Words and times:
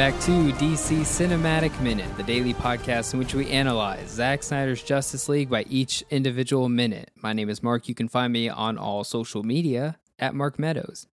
Back 0.00 0.18
to 0.20 0.30
DC 0.30 1.00
Cinematic 1.00 1.78
Minute, 1.82 2.16
the 2.16 2.22
daily 2.22 2.54
podcast 2.54 3.12
in 3.12 3.18
which 3.18 3.34
we 3.34 3.50
analyze 3.50 4.08
Zack 4.08 4.42
Snyder's 4.42 4.82
Justice 4.82 5.28
League 5.28 5.50
by 5.50 5.66
each 5.68 6.02
individual 6.08 6.70
minute. 6.70 7.10
My 7.16 7.34
name 7.34 7.50
is 7.50 7.62
Mark. 7.62 7.86
You 7.86 7.94
can 7.94 8.08
find 8.08 8.32
me 8.32 8.48
on 8.48 8.78
all 8.78 9.04
social 9.04 9.42
media 9.42 9.98
at 10.18 10.34
Mark 10.34 10.58
Meadows. 10.58 11.06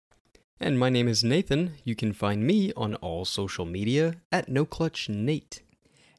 And 0.60 0.78
my 0.78 0.92
name 0.92 1.08
is 1.08 1.24
Nathan. 1.24 1.72
You 1.84 1.96
can 1.96 2.14
find 2.14 2.46
me 2.46 2.74
on 2.78 2.94
all 2.94 3.26
social 3.26 3.66
media 3.66 4.18
at 4.32 4.52
NoClutchNate. 4.52 5.62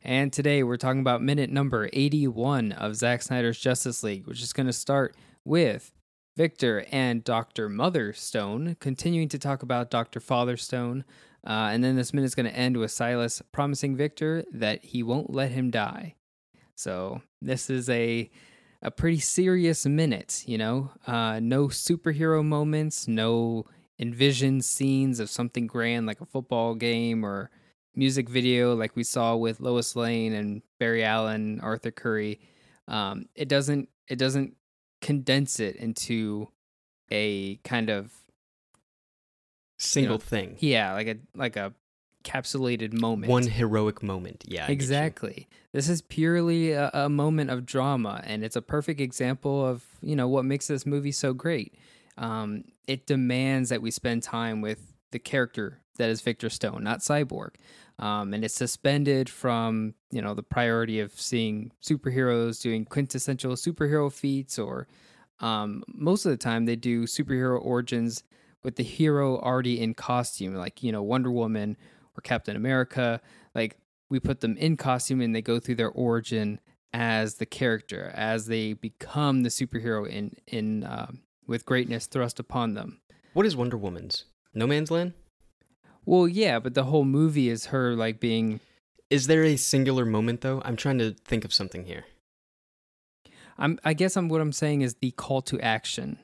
And 0.02 0.32
today 0.32 0.64
we're 0.64 0.76
talking 0.76 1.02
about 1.02 1.22
minute 1.22 1.50
number 1.50 1.88
81 1.92 2.72
of 2.72 2.96
Zack 2.96 3.22
Snyder's 3.22 3.60
Justice 3.60 4.02
League, 4.02 4.26
which 4.26 4.42
is 4.42 4.52
going 4.52 4.66
to 4.66 4.72
start 4.72 5.14
with 5.44 5.92
Victor 6.36 6.84
and 6.90 7.22
Dr. 7.22 7.68
Motherstone 7.68 8.76
continuing 8.80 9.28
to 9.28 9.38
talk 9.38 9.62
about 9.62 9.88
Dr. 9.88 10.18
Fatherstone. 10.18 11.04
Uh, 11.46 11.70
and 11.72 11.84
then 11.84 11.94
this 11.94 12.12
minute 12.12 12.26
is 12.26 12.34
going 12.34 12.50
to 12.50 12.56
end 12.56 12.76
with 12.76 12.90
Silas 12.90 13.40
promising 13.52 13.96
Victor 13.96 14.44
that 14.52 14.84
he 14.84 15.02
won't 15.02 15.32
let 15.32 15.52
him 15.52 15.70
die. 15.70 16.14
So 16.74 17.22
this 17.40 17.70
is 17.70 17.88
a 17.88 18.30
a 18.82 18.90
pretty 18.90 19.18
serious 19.18 19.86
minute, 19.86 20.44
you 20.46 20.58
know. 20.58 20.90
Uh, 21.06 21.40
no 21.40 21.68
superhero 21.68 22.44
moments, 22.44 23.08
no 23.08 23.64
envisioned 23.98 24.64
scenes 24.64 25.20
of 25.20 25.30
something 25.30 25.66
grand 25.66 26.06
like 26.06 26.20
a 26.20 26.26
football 26.26 26.74
game 26.74 27.24
or 27.24 27.50
music 27.94 28.28
video 28.28 28.74
like 28.74 28.94
we 28.94 29.02
saw 29.02 29.34
with 29.34 29.58
Lois 29.58 29.96
Lane 29.96 30.34
and 30.34 30.62
Barry 30.78 31.02
Allen, 31.02 31.60
Arthur 31.60 31.90
Curry. 31.90 32.40
Um, 32.88 33.26
it 33.34 33.48
doesn't 33.48 33.88
it 34.08 34.18
doesn't 34.18 34.54
condense 35.00 35.60
it 35.60 35.76
into 35.76 36.48
a 37.10 37.56
kind 37.58 37.88
of 37.90 38.12
Single 39.78 40.14
know, 40.14 40.18
thing. 40.18 40.56
yeah, 40.60 40.92
like 40.94 41.06
a 41.06 41.16
like 41.34 41.56
a 41.56 41.72
capsulated 42.26 42.92
moment. 42.92 43.30
One 43.30 43.46
heroic 43.46 44.02
moment. 44.02 44.44
Yeah. 44.46 44.66
I. 44.66 44.72
Exactly. 44.72 45.48
This 45.72 45.88
is 45.88 46.02
purely 46.02 46.72
a, 46.72 46.90
a 46.92 47.08
moment 47.08 47.50
of 47.50 47.64
drama, 47.64 48.20
and 48.24 48.44
it's 48.44 48.56
a 48.56 48.62
perfect 48.62 49.00
example 49.00 49.64
of 49.64 49.84
you 50.02 50.16
know 50.16 50.28
what 50.28 50.44
makes 50.44 50.66
this 50.66 50.84
movie 50.84 51.12
so 51.12 51.32
great. 51.32 51.74
Um, 52.18 52.64
it 52.86 53.06
demands 53.06 53.68
that 53.68 53.82
we 53.82 53.90
spend 53.90 54.22
time 54.22 54.60
with 54.60 54.94
the 55.12 55.18
character 55.18 55.80
that 55.98 56.10
is 56.10 56.20
Victor 56.20 56.50
Stone, 56.50 56.82
not 56.82 57.00
Cyborg, 57.00 57.50
um, 57.98 58.34
and 58.34 58.44
it's 58.44 58.54
suspended 58.54 59.28
from 59.28 59.94
you 60.10 60.20
know 60.20 60.34
the 60.34 60.42
priority 60.42 61.00
of 61.00 61.12
seeing 61.20 61.72
superheroes 61.82 62.60
doing 62.60 62.84
quintessential 62.84 63.52
superhero 63.52 64.12
feats, 64.12 64.58
or 64.58 64.88
um, 65.40 65.84
most 65.86 66.24
of 66.24 66.30
the 66.30 66.36
time 66.36 66.64
they 66.64 66.76
do 66.76 67.04
superhero 67.04 67.62
origins 67.62 68.24
with 68.62 68.76
the 68.76 68.82
hero 68.82 69.38
already 69.38 69.80
in 69.80 69.94
costume, 69.94 70.54
like 70.54 70.82
you 70.82 70.92
know 70.92 71.02
Wonder 71.02 71.30
Woman 71.30 71.76
or 72.16 72.20
Captain 72.20 72.56
America. 72.56 73.20
Like 73.54 73.78
we 74.10 74.20
put 74.20 74.40
them 74.40 74.56
in 74.56 74.76
costume 74.76 75.20
and 75.20 75.34
they 75.34 75.42
go 75.42 75.58
through 75.58 75.76
their 75.76 75.90
origin 75.90 76.60
as 76.92 77.34
the 77.34 77.46
character, 77.46 78.10
as 78.14 78.46
they 78.46 78.72
become 78.72 79.42
the 79.42 79.48
superhero 79.48 80.08
in 80.08 80.34
in 80.46 80.84
um, 80.84 81.20
with 81.46 81.66
greatness 81.66 82.06
thrust 82.06 82.40
upon 82.40 82.74
them. 82.74 83.00
What 83.32 83.46
is 83.46 83.56
Wonder 83.56 83.76
Woman's? 83.76 84.24
No 84.54 84.66
Man's 84.66 84.90
Land? 84.90 85.12
Well, 86.04 86.26
yeah, 86.28 86.58
but 86.58 86.74
the 86.74 86.84
whole 86.84 87.04
movie 87.04 87.48
is 87.48 87.66
her 87.66 87.94
like 87.94 88.20
being. 88.20 88.60
Is 89.10 89.26
there 89.26 89.44
a 89.44 89.56
singular 89.56 90.04
moment 90.04 90.40
though? 90.40 90.62
I'm 90.64 90.76
trying 90.76 90.98
to 90.98 91.14
think 91.24 91.44
of 91.44 91.52
something 91.52 91.84
here. 91.84 92.04
I'm. 93.58 93.78
I 93.84 93.92
guess 93.92 94.16
I'm. 94.16 94.28
What 94.28 94.40
I'm 94.40 94.52
saying 94.52 94.82
is 94.82 94.94
the 94.94 95.10
call 95.12 95.42
to 95.42 95.60
action 95.60 96.18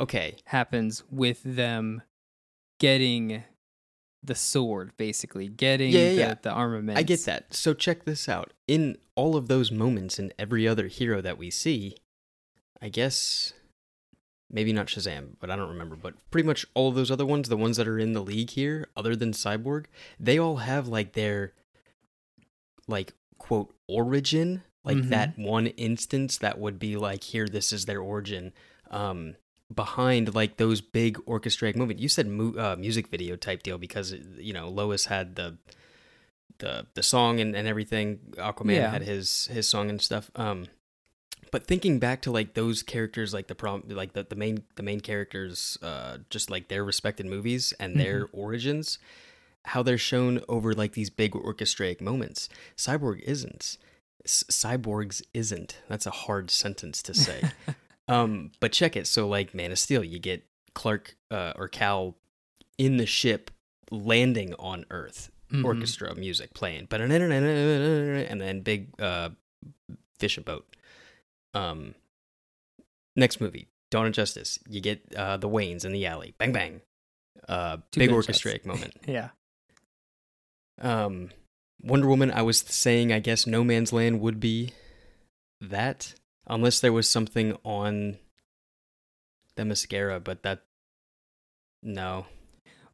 Okay. 0.00 0.36
happens 0.46 1.02
with 1.10 1.42
them 1.44 2.02
getting 2.78 3.44
the 4.22 4.34
sword, 4.34 4.92
basically 4.96 5.48
getting 5.48 5.92
Yeah, 5.92 6.00
yeah, 6.00 6.08
the, 6.08 6.14
yeah. 6.16 6.34
the 6.42 6.50
armament. 6.50 6.98
I 6.98 7.02
get 7.02 7.24
that. 7.26 7.54
So 7.54 7.74
check 7.74 8.04
this 8.04 8.28
out. 8.28 8.52
In 8.66 8.98
all 9.14 9.36
of 9.36 9.48
those 9.48 9.70
moments 9.70 10.18
in 10.18 10.32
every 10.38 10.66
other 10.66 10.88
hero 10.88 11.20
that 11.20 11.38
we 11.38 11.50
see, 11.50 11.96
I 12.82 12.88
guess 12.88 13.52
maybe 14.50 14.72
not 14.72 14.86
Shazam, 14.88 15.36
but 15.40 15.50
I 15.50 15.56
don't 15.56 15.68
remember, 15.68 15.96
but 15.96 16.14
pretty 16.30 16.46
much 16.46 16.66
all 16.74 16.88
of 16.88 16.94
those 16.94 17.10
other 17.10 17.24
ones, 17.26 17.48
the 17.48 17.56
ones 17.56 17.76
that 17.76 17.88
are 17.88 17.98
in 17.98 18.12
the 18.12 18.22
league 18.22 18.50
here 18.50 18.88
other 18.96 19.14
than 19.16 19.30
Cyborg, 19.32 19.86
they 20.20 20.38
all 20.38 20.56
have 20.58 20.86
like 20.88 21.12
their 21.12 21.52
like 22.88 23.14
quote 23.38 23.74
origin, 23.88 24.62
like 24.84 24.98
Mhm. 24.98 25.08
that 25.10 25.38
one 25.38 25.66
instance 25.68 26.38
that 26.38 26.58
would 26.58 26.78
be 26.78 26.96
like 26.96 27.22
here 27.24 27.46
this 27.48 27.72
is 27.72 27.86
their 27.86 28.00
origin. 28.00 28.52
Um 28.90 29.36
behind 29.74 30.34
like 30.34 30.56
those 30.56 30.80
big 30.80 31.18
orchestrated 31.26 31.76
movement. 31.78 32.00
You 32.00 32.08
said 32.08 32.26
mu- 32.26 32.58
uh, 32.58 32.76
music 32.78 33.08
video 33.08 33.36
type 33.36 33.62
deal 33.62 33.78
because 33.78 34.12
you 34.38 34.52
know 34.52 34.68
Lois 34.68 35.06
had 35.06 35.36
the 35.36 35.56
the 36.58 36.86
the 36.94 37.02
song 37.02 37.40
and, 37.40 37.54
and 37.56 37.66
everything. 37.68 38.18
Aquaman 38.36 38.76
Yeah. 38.76 38.90
had 38.90 39.02
his 39.02 39.46
his 39.46 39.68
song 39.68 39.90
and 39.90 40.00
stuff. 40.00 40.30
Um, 40.36 40.66
but 41.52 41.66
thinking 41.66 41.98
back 41.98 42.22
to 42.22 42.30
like 42.32 42.54
those 42.54 42.82
characters, 42.82 43.32
like 43.32 43.46
the 43.46 43.54
prom, 43.54 43.84
like 43.88 44.12
the, 44.14 44.24
the 44.24 44.36
main 44.36 44.64
the 44.76 44.82
main 44.82 45.00
characters, 45.00 45.78
uh, 45.82 46.18
just 46.30 46.50
like 46.50 46.68
their 46.68 46.84
respected 46.84 47.26
movies 47.26 47.72
and 47.78 47.98
their 47.98 48.28
origins, 48.32 48.98
how 49.66 49.82
they're 49.82 49.98
shown 49.98 50.40
over 50.48 50.74
like 50.74 50.92
these 50.92 51.10
big 51.10 51.36
orchestrated 51.36 52.00
moments. 52.00 52.48
Cyborg 52.76 53.20
isn't. 53.22 53.78
S- 54.24 54.44
Cyborgs 54.50 55.22
isn't. 55.34 55.78
That's 55.88 56.06
a 56.06 56.10
hard 56.10 56.50
sentence 56.50 57.00
to 57.02 57.14
say. 57.14 57.42
um, 58.08 58.52
but 58.60 58.72
check 58.72 58.96
it. 58.96 59.06
So 59.06 59.28
like 59.28 59.54
Man 59.54 59.72
of 59.72 59.78
Steel, 59.78 60.04
you 60.04 60.18
get 60.18 60.44
Clark 60.74 61.16
uh, 61.30 61.52
or 61.56 61.68
Kal 61.68 62.16
in 62.78 62.96
the 62.98 63.06
ship 63.06 63.50
landing 63.90 64.54
on 64.58 64.84
Earth 64.90 65.30
Mhm. 65.52 65.64
orchestra 65.64 66.12
music 66.16 66.52
playing, 66.54 66.86
but 66.90 67.00
and 67.00 67.10
then 68.40 68.60
big 68.62 68.88
uh, 69.00 69.30
fishing 70.18 70.42
boat. 70.42 70.66
Um, 71.54 71.94
next 73.14 73.40
movie, 73.40 73.68
Dawn 73.92 74.06
of 74.06 74.12
Justice. 74.12 74.58
You 74.68 74.80
get 74.80 75.14
uh, 75.14 75.36
the 75.36 75.48
Waynes 75.48 75.84
in 75.84 75.92
the 75.92 76.04
alley, 76.04 76.34
bang 76.38 76.52
bang, 76.52 76.80
uh, 77.48 77.76
Two 77.92 78.00
big 78.00 78.10
orchestrated 78.12 78.66
moment. 78.66 78.94
Yeah. 79.06 79.28
Um, 80.80 81.30
Wonder 81.80 82.08
Woman. 82.08 82.30
I 82.32 82.42
was 82.42 82.58
saying, 82.60 83.12
I 83.12 83.20
guess 83.20 83.46
No 83.46 83.62
Man's 83.64 83.92
Land 83.92 84.20
would 84.20 84.40
be 84.40 84.72
that, 85.60 86.14
unless 86.46 86.80
there 86.80 86.92
was 86.92 87.08
something 87.08 87.56
on 87.64 88.18
Themyscira, 89.56 90.22
but 90.22 90.42
that 90.42 90.62
no. 91.82 92.26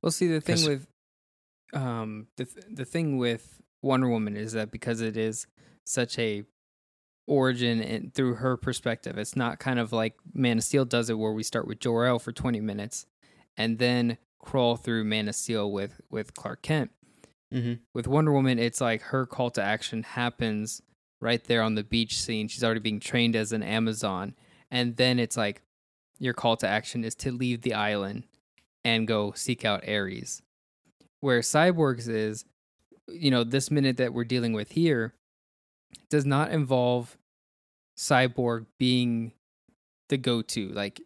Well, 0.00 0.12
see, 0.12 0.28
the 0.28 0.40
thing 0.40 0.66
with 0.66 0.86
um 1.74 2.26
the 2.36 2.44
th- 2.44 2.66
the 2.70 2.84
thing 2.84 3.18
with 3.18 3.60
Wonder 3.82 4.08
Woman 4.08 4.36
is 4.36 4.52
that 4.52 4.70
because 4.70 5.00
it 5.00 5.16
is 5.16 5.46
such 5.84 6.18
a 6.18 6.44
origin 7.26 7.80
and 7.80 8.14
through 8.14 8.34
her 8.34 8.56
perspective, 8.56 9.18
it's 9.18 9.36
not 9.36 9.58
kind 9.58 9.78
of 9.78 9.92
like 9.92 10.14
Man 10.32 10.58
of 10.58 10.64
Steel 10.64 10.84
does 10.84 11.10
it, 11.10 11.18
where 11.18 11.32
we 11.32 11.42
start 11.42 11.66
with 11.66 11.80
Jor 11.80 12.06
El 12.06 12.18
for 12.18 12.32
twenty 12.32 12.60
minutes 12.60 13.06
and 13.56 13.78
then 13.78 14.18
crawl 14.38 14.76
through 14.76 15.04
Man 15.04 15.28
of 15.28 15.34
Steel 15.34 15.70
with 15.70 16.00
with 16.10 16.34
Clark 16.34 16.62
Kent. 16.62 16.90
Mm-hmm. 17.52 17.74
With 17.92 18.06
Wonder 18.06 18.32
Woman, 18.32 18.58
it's 18.58 18.80
like 18.80 19.02
her 19.02 19.26
call 19.26 19.50
to 19.50 19.62
action 19.62 20.02
happens 20.04 20.80
right 21.22 21.42
there 21.44 21.62
on 21.62 21.74
the 21.76 21.84
beach 21.84 22.20
scene. 22.20 22.48
She's 22.48 22.64
already 22.64 22.80
being 22.80 23.00
trained 23.00 23.36
as 23.36 23.52
an 23.52 23.62
Amazon, 23.62 24.34
and 24.70 24.96
then 24.96 25.18
it's 25.18 25.36
like 25.36 25.62
your 26.18 26.34
call 26.34 26.56
to 26.58 26.68
action 26.68 27.04
is 27.04 27.14
to 27.16 27.32
leave 27.32 27.62
the 27.62 27.74
island 27.74 28.24
and 28.84 29.06
go 29.08 29.32
seek 29.32 29.64
out 29.64 29.88
Ares. 29.88 30.42
Where 31.20 31.40
Cyborgs 31.40 32.08
is, 32.08 32.44
you 33.08 33.30
know, 33.30 33.44
this 33.44 33.70
minute 33.70 33.96
that 33.98 34.12
we're 34.12 34.24
dealing 34.24 34.52
with 34.52 34.72
here 34.72 35.14
does 36.10 36.26
not 36.26 36.50
involve 36.50 37.16
Cyborg 37.96 38.66
being 38.78 39.32
the 40.08 40.16
go 40.16 40.42
to. 40.42 40.68
Like, 40.70 41.00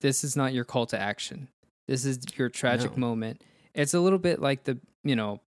this 0.00 0.24
is 0.24 0.36
not 0.36 0.52
your 0.52 0.64
call 0.64 0.86
to 0.86 1.00
action. 1.00 1.48
This 1.88 2.04
is 2.04 2.18
your 2.36 2.48
tragic 2.50 2.92
No. 2.92 2.98
moment. 2.98 3.42
It's 3.74 3.94
a 3.94 4.00
little 4.00 4.18
bit 4.18 4.40
like 4.40 4.64
the, 4.64 4.78
you 5.02 5.16
know, 5.16 5.40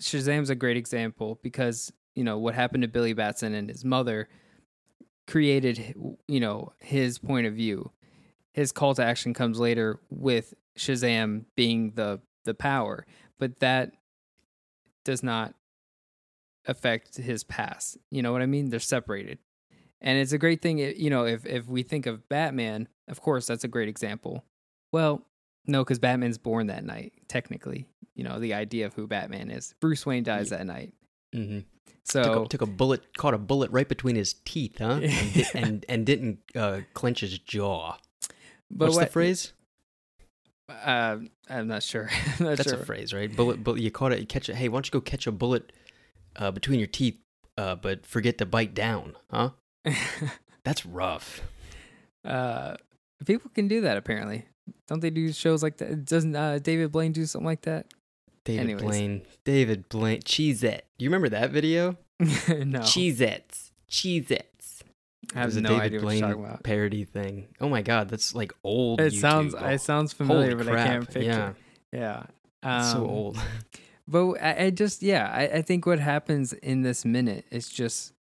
Shazam's 0.00 0.50
a 0.50 0.54
great 0.54 0.76
example 0.76 1.38
because, 1.42 1.92
you 2.14 2.24
know, 2.24 2.38
what 2.38 2.54
happened 2.54 2.82
to 2.82 2.88
Billy 2.88 3.12
Batson 3.12 3.54
and 3.54 3.68
his 3.68 3.84
mother 3.84 4.28
created, 5.26 5.94
you 6.28 6.40
know, 6.40 6.72
his 6.78 7.18
point 7.18 7.46
of 7.46 7.54
view. 7.54 7.90
His 8.52 8.72
call 8.72 8.94
to 8.94 9.04
action 9.04 9.34
comes 9.34 9.58
later 9.58 9.98
with 10.10 10.54
Shazam 10.78 11.44
being 11.56 11.92
the 11.92 12.20
the 12.44 12.54
power, 12.54 13.06
but 13.38 13.58
that 13.60 13.92
does 15.04 15.22
not 15.22 15.54
affect 16.66 17.16
his 17.16 17.42
past. 17.44 17.98
You 18.10 18.22
know 18.22 18.32
what 18.32 18.42
I 18.42 18.46
mean? 18.46 18.70
They're 18.70 18.80
separated. 18.80 19.38
And 20.00 20.18
it's 20.18 20.32
a 20.32 20.38
great 20.38 20.60
thing, 20.60 20.78
you 20.78 21.10
know, 21.10 21.24
if 21.24 21.46
if 21.46 21.66
we 21.66 21.82
think 21.82 22.06
of 22.06 22.28
Batman, 22.28 22.88
of 23.08 23.20
course 23.20 23.46
that's 23.46 23.64
a 23.64 23.68
great 23.68 23.88
example. 23.88 24.44
Well, 24.92 25.26
no, 25.66 25.84
cuz 25.84 25.98
Batman's 25.98 26.38
born 26.38 26.66
that 26.68 26.84
night, 26.84 27.12
technically. 27.26 27.86
You 28.14 28.22
know, 28.22 28.38
the 28.38 28.54
idea 28.54 28.86
of 28.86 28.94
who 28.94 29.08
Batman 29.08 29.50
is. 29.50 29.74
Bruce 29.80 30.06
Wayne 30.06 30.22
dies 30.22 30.50
that 30.50 30.66
night. 30.66 30.92
Mm-hmm. 31.34 31.58
So 32.04 32.22
took, 32.22 32.44
a, 32.44 32.48
took 32.48 32.62
a 32.62 32.66
bullet, 32.66 33.16
caught 33.16 33.34
a 33.34 33.38
bullet 33.38 33.70
right 33.70 33.88
between 33.88 34.16
his 34.16 34.34
teeth, 34.44 34.78
huh? 34.78 35.00
And, 35.02 35.46
and 35.54 35.86
and 35.88 36.06
didn't 36.06 36.38
uh, 36.54 36.80
clench 36.92 37.20
his 37.20 37.38
jaw. 37.38 37.96
but 38.70 38.86
What's 38.86 38.96
what, 38.96 39.04
the 39.06 39.12
phrase? 39.12 39.52
Uh, 40.68 41.18
I'm 41.48 41.68
not 41.68 41.82
sure. 41.82 42.10
I'm 42.38 42.46
not 42.46 42.56
That's 42.56 42.70
sure. 42.70 42.80
a 42.80 42.84
phrase, 42.86 43.12
right? 43.12 43.34
Bullet, 43.34 43.62
bullet. 43.64 43.80
You 43.80 43.90
caught 43.90 44.12
it. 44.12 44.20
You 44.20 44.26
catch 44.26 44.48
it. 44.48 44.56
Hey, 44.56 44.68
why 44.68 44.76
don't 44.76 44.86
you 44.86 44.92
go 44.92 45.00
catch 45.00 45.26
a 45.26 45.32
bullet 45.32 45.72
uh, 46.36 46.50
between 46.50 46.78
your 46.78 46.88
teeth, 46.88 47.18
uh, 47.58 47.74
but 47.74 48.06
forget 48.06 48.38
to 48.38 48.46
bite 48.46 48.74
down, 48.74 49.16
huh? 49.30 49.50
That's 50.64 50.86
rough. 50.86 51.42
uh, 52.24 52.76
people 53.26 53.50
can 53.54 53.68
do 53.68 53.82
that 53.82 53.96
apparently. 53.96 54.46
Don't 54.88 55.00
they 55.00 55.10
do 55.10 55.32
shows 55.32 55.62
like 55.62 55.76
that? 55.78 56.04
Doesn't 56.06 56.34
uh, 56.34 56.58
David 56.58 56.92
Blaine 56.92 57.12
do 57.12 57.26
something 57.26 57.46
like 57.46 57.62
that? 57.62 57.86
David 58.44 58.60
Anyways. 58.64 58.82
Blaine. 58.82 59.22
David 59.44 59.88
Blaine. 59.88 60.20
Cheez-It. 60.20 60.84
Do 60.98 61.04
you 61.04 61.10
remember 61.10 61.28
that 61.30 61.50
video? 61.50 61.96
no, 62.20 62.80
Cheez-Its. 62.80 63.72
Cheez-Its. 63.90 64.82
I 65.34 65.38
have 65.38 65.46
was 65.46 65.56
a 65.56 65.60
no 65.62 65.70
David 65.70 65.82
idea 65.82 65.98
what 65.98 66.02
Blaine 66.04 66.18
you're 66.20 66.28
talking 66.28 66.44
about. 66.44 66.62
parody 66.62 67.04
thing. 67.04 67.48
Oh 67.60 67.68
my 67.68 67.82
god, 67.82 68.08
that's 68.08 68.34
like 68.34 68.52
old. 68.62 69.00
It 69.00 69.14
sounds 69.14 69.54
YouTube. 69.54 69.72
it 69.74 69.80
sounds 69.80 70.12
familiar, 70.12 70.50
Holy 70.52 70.64
but 70.64 70.70
crap. 70.72 70.86
I 70.86 70.88
can't 70.90 71.06
picture. 71.10 71.56
Yeah, 71.92 72.22
Yeah, 72.62 72.78
it's 72.80 72.92
so 72.92 72.98
Um, 73.04 73.10
old. 73.10 73.38
But 74.06 74.32
I, 74.42 74.64
I 74.66 74.70
just 74.70 75.02
yeah, 75.02 75.30
I, 75.32 75.44
I 75.58 75.62
think 75.62 75.86
what 75.86 75.98
happens 75.98 76.52
in 76.52 76.82
this 76.82 77.06
minute 77.06 77.46
is 77.50 77.70
just 77.70 78.12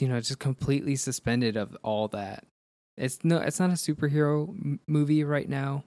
you 0.00 0.08
know 0.08 0.18
just 0.20 0.40
completely 0.40 0.96
suspended 0.96 1.56
of 1.56 1.76
all 1.84 2.08
that. 2.08 2.44
It's 2.96 3.20
no, 3.24 3.38
it's 3.38 3.60
not 3.60 3.70
a 3.70 3.74
superhero 3.74 4.48
m- 4.48 4.80
movie 4.88 5.22
right 5.22 5.48
now. 5.48 5.84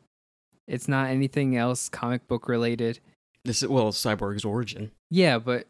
It's 0.68 0.88
not 0.88 1.10
anything 1.10 1.56
else 1.58 1.90
comic 1.90 2.28
book 2.28 2.48
related. 2.48 3.00
This 3.44 3.62
is 3.64 3.70
well, 3.70 3.92
Cyborg's 3.92 4.46
origin. 4.46 4.92
Yeah, 5.10 5.40
but 5.40 5.68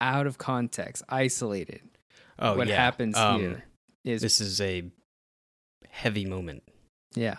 out 0.00 0.26
of 0.26 0.38
context, 0.38 1.02
isolated. 1.08 1.80
Oh 2.38 2.56
what 2.56 2.68
yeah. 2.68 2.76
happens 2.76 3.16
Um, 3.16 3.40
here 3.40 3.64
is 4.04 4.22
This 4.22 4.40
is 4.40 4.60
a 4.60 4.84
heavy 5.90 6.24
moment. 6.24 6.62
yeah, 7.14 7.38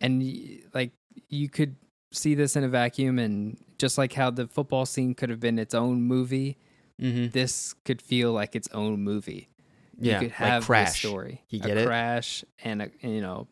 and 0.00 0.22
like 0.74 0.90
you 1.28 1.48
could 1.48 1.76
see 2.12 2.34
this 2.34 2.56
in 2.56 2.64
a 2.64 2.68
vacuum, 2.68 3.18
and 3.18 3.56
just 3.78 3.96
like 3.98 4.12
how 4.14 4.30
the 4.30 4.48
football 4.48 4.86
scene 4.86 5.14
could 5.14 5.30
have 5.30 5.40
been 5.40 5.58
its 5.58 5.74
own 5.74 6.02
movie, 6.02 6.56
Mm-hmm. 7.00 7.28
this 7.28 7.74
could 7.84 8.02
feel 8.02 8.32
like 8.32 8.56
its 8.56 8.66
own 8.72 9.00
movie. 9.04 9.48
Yeah, 10.00 10.14
you 10.14 10.26
could 10.26 10.32
have 10.32 10.62
like 10.62 10.66
Crash. 10.66 10.98
story. 10.98 11.44
You 11.48 11.60
a 11.62 11.66
get 11.66 11.76
it? 11.78 11.86
crash 11.86 12.44
and 12.64 12.82
a 12.82 12.90
you 13.02 13.20
know 13.20 13.46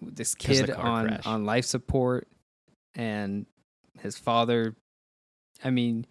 this 0.00 0.34
kid 0.34 0.70
on 0.70 1.08
crash. 1.08 1.26
on 1.26 1.44
life 1.44 1.64
support 1.64 2.28
and 2.94 3.46
his 4.00 4.18
father. 4.18 4.74
I 5.64 5.70
mean, 5.70 6.06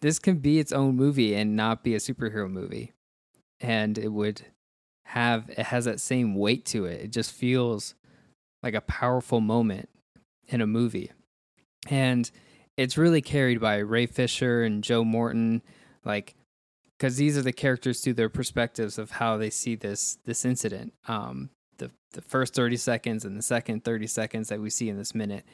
this 0.00 0.18
can 0.18 0.38
be 0.38 0.58
its 0.58 0.72
own 0.72 0.96
movie 0.96 1.34
and 1.34 1.56
not 1.56 1.82
be 1.82 1.94
a 1.94 1.98
superhero 1.98 2.50
movie, 2.50 2.92
and 3.60 3.98
it 3.98 4.08
would 4.12 4.42
have 5.06 5.50
it 5.50 5.66
has 5.66 5.84
that 5.86 6.00
same 6.00 6.34
weight 6.34 6.64
to 6.66 6.84
it. 6.84 7.00
It 7.00 7.10
just 7.10 7.32
feels 7.32 7.94
like 8.62 8.74
a 8.74 8.80
powerful 8.80 9.40
moment 9.40 9.88
in 10.48 10.60
a 10.60 10.66
movie, 10.66 11.10
and 11.88 12.30
it's 12.76 12.98
really 12.98 13.22
carried 13.22 13.60
by 13.60 13.78
Ray 13.78 14.06
Fisher 14.06 14.62
and 14.62 14.84
Joe 14.84 15.04
Morton, 15.04 15.62
like 16.04 16.34
because 16.98 17.16
these 17.16 17.36
are 17.36 17.42
the 17.42 17.52
characters 17.52 18.00
through 18.00 18.14
their 18.14 18.28
perspectives 18.28 18.98
of 18.98 19.12
how 19.12 19.36
they 19.36 19.50
see 19.50 19.74
this 19.74 20.18
this 20.24 20.44
incident. 20.44 20.92
Um, 21.08 21.50
the 22.14 22.22
first 22.22 22.54
thirty 22.54 22.76
seconds 22.76 23.24
and 23.24 23.36
the 23.36 23.42
second 23.42 23.84
thirty 23.84 24.06
seconds 24.06 24.48
that 24.48 24.60
we 24.60 24.70
see 24.70 24.88
in 24.88 24.96
this 24.96 25.14
minute. 25.14 25.44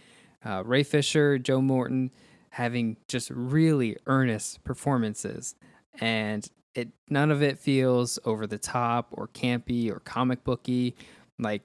Uh, 0.44 0.62
Ray 0.64 0.82
Fisher, 0.82 1.38
Joe 1.38 1.60
Morton, 1.60 2.10
having 2.50 2.96
just 3.08 3.30
really 3.30 3.96
earnest 4.06 4.62
performances, 4.64 5.54
and 6.00 6.48
it 6.74 6.88
none 7.08 7.30
of 7.30 7.42
it 7.42 7.58
feels 7.58 8.18
over 8.24 8.46
the 8.46 8.58
top 8.58 9.08
or 9.12 9.28
campy 9.28 9.90
or 9.90 10.00
comic 10.00 10.44
booky. 10.44 10.94
Like 11.38 11.62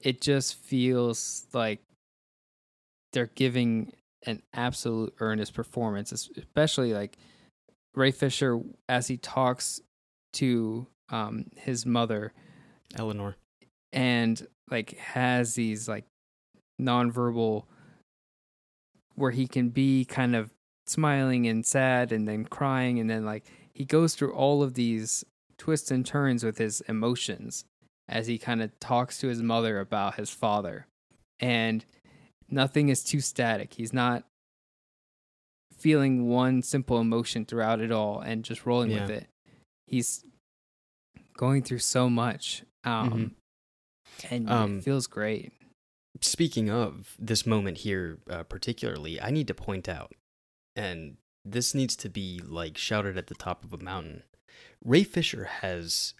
it 0.00 0.20
just 0.20 0.54
feels 0.56 1.46
like 1.52 1.80
they're 3.12 3.30
giving 3.34 3.92
an 4.26 4.42
absolute 4.52 5.14
earnest 5.20 5.54
performance, 5.54 6.12
especially 6.12 6.92
like 6.92 7.16
Ray 7.94 8.10
Fisher 8.10 8.60
as 8.88 9.06
he 9.06 9.16
talks 9.16 9.80
to 10.34 10.86
um, 11.08 11.46
his 11.56 11.86
mother 11.86 12.32
Eleanor. 12.96 13.36
And 13.92 14.46
like 14.70 14.96
has 14.98 15.54
these 15.54 15.88
like 15.88 16.04
nonverbal 16.80 17.64
where 19.14 19.30
he 19.30 19.46
can 19.46 19.68
be 19.70 20.04
kind 20.04 20.36
of 20.36 20.50
smiling 20.86 21.46
and 21.46 21.66
sad 21.66 22.12
and 22.12 22.26
then 22.26 22.44
crying 22.44 22.98
and 22.98 23.10
then 23.10 23.24
like 23.24 23.44
he 23.72 23.84
goes 23.84 24.14
through 24.14 24.32
all 24.32 24.62
of 24.62 24.74
these 24.74 25.24
twists 25.58 25.90
and 25.90 26.06
turns 26.06 26.44
with 26.44 26.58
his 26.58 26.80
emotions 26.82 27.64
as 28.08 28.26
he 28.26 28.38
kind 28.38 28.62
of 28.62 28.78
talks 28.80 29.18
to 29.18 29.28
his 29.28 29.42
mother 29.42 29.78
about 29.80 30.14
his 30.14 30.30
father. 30.30 30.86
And 31.40 31.84
nothing 32.48 32.88
is 32.88 33.04
too 33.04 33.20
static. 33.20 33.74
He's 33.74 33.92
not 33.92 34.24
feeling 35.76 36.28
one 36.28 36.62
simple 36.62 37.00
emotion 37.00 37.44
throughout 37.44 37.80
it 37.80 37.92
all 37.92 38.20
and 38.20 38.44
just 38.44 38.66
rolling 38.66 38.90
with 39.02 39.10
it. 39.10 39.28
He's 39.86 40.24
going 41.36 41.62
through 41.62 41.78
so 41.78 42.10
much 42.10 42.64
um 42.84 43.12
and 44.30 44.48
Um, 44.50 44.78
it 44.78 44.84
feels 44.84 45.06
great 45.06 45.52
Speaking 46.20 46.68
of 46.68 47.14
this 47.18 47.46
moment 47.46 47.78
here, 47.78 48.18
uh, 48.28 48.42
particularly, 48.42 49.20
I 49.20 49.30
need 49.30 49.46
to 49.48 49.54
point 49.54 49.88
out, 49.88 50.14
and 50.74 51.16
this 51.44 51.74
needs 51.74 51.94
to 51.96 52.08
be 52.08 52.40
like 52.44 52.76
shouted 52.76 53.16
at 53.16 53.28
the 53.28 53.34
top 53.34 53.64
of 53.64 53.72
a 53.72 53.78
mountain. 53.78 54.24
Ray 54.84 55.04
Fisher 55.04 55.44
has 55.44 56.14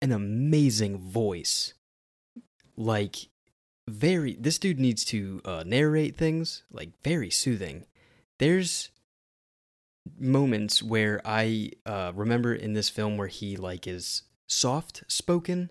an 0.00 0.10
amazing 0.12 0.98
voice. 0.98 1.74
Like, 2.76 3.28
very, 3.88 4.36
this 4.36 4.58
dude 4.58 4.80
needs 4.80 5.04
to 5.06 5.40
uh, 5.44 5.64
narrate 5.66 6.16
things, 6.16 6.62
like, 6.70 6.90
very 7.02 7.30
soothing. 7.30 7.86
There's 8.38 8.90
moments 10.18 10.82
where 10.82 11.20
I 11.24 11.72
uh, 11.84 12.12
remember 12.14 12.54
in 12.54 12.72
this 12.72 12.88
film 12.88 13.16
where 13.16 13.28
he, 13.28 13.56
like, 13.56 13.86
is 13.86 14.22
soft 14.48 15.04
spoken 15.08 15.70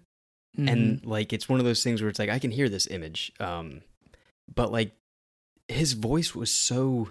Mm-hmm. 0.58 0.68
and 0.70 1.06
like 1.06 1.34
it's 1.34 1.50
one 1.50 1.60
of 1.60 1.66
those 1.66 1.84
things 1.84 2.02
where 2.02 2.10
it's 2.10 2.20
like 2.20 2.30
I 2.30 2.40
can 2.40 2.52
hear 2.52 2.70
this 2.70 2.88
image, 2.88 3.32
um, 3.40 3.82
but 4.54 4.72
like 4.72 4.94
his 5.68 5.94
voice 5.94 6.34
was 6.34 6.52
so 6.52 7.10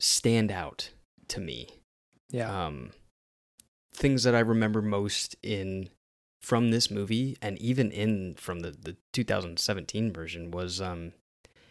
stand 0.00 0.50
out 0.50 0.90
to 1.28 1.40
me. 1.40 1.68
yeah 2.30 2.66
Um, 2.66 2.90
things 3.94 4.24
that 4.24 4.34
I 4.34 4.40
remember 4.40 4.82
most 4.82 5.36
in 5.42 5.90
from 6.40 6.72
this 6.72 6.90
movie, 6.90 7.36
and 7.40 7.56
even 7.58 7.90
in 7.92 8.34
from 8.34 8.60
the 8.60 8.72
the 8.72 8.96
2017 9.12 10.12
version, 10.12 10.50
was 10.50 10.80
um 10.80 11.12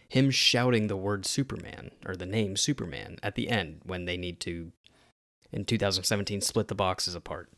him 0.07 0.29
shouting 0.29 0.87
the 0.87 0.97
word 0.97 1.25
Superman 1.25 1.91
or 2.05 2.15
the 2.15 2.25
name 2.25 2.57
Superman 2.57 3.17
at 3.23 3.35
the 3.35 3.49
end 3.49 3.81
when 3.85 4.05
they 4.05 4.17
need 4.17 4.39
to 4.41 4.71
in 5.53 5.65
2017 5.65 6.41
split 6.41 6.67
the 6.67 6.75
boxes 6.75 7.15
apart 7.15 7.49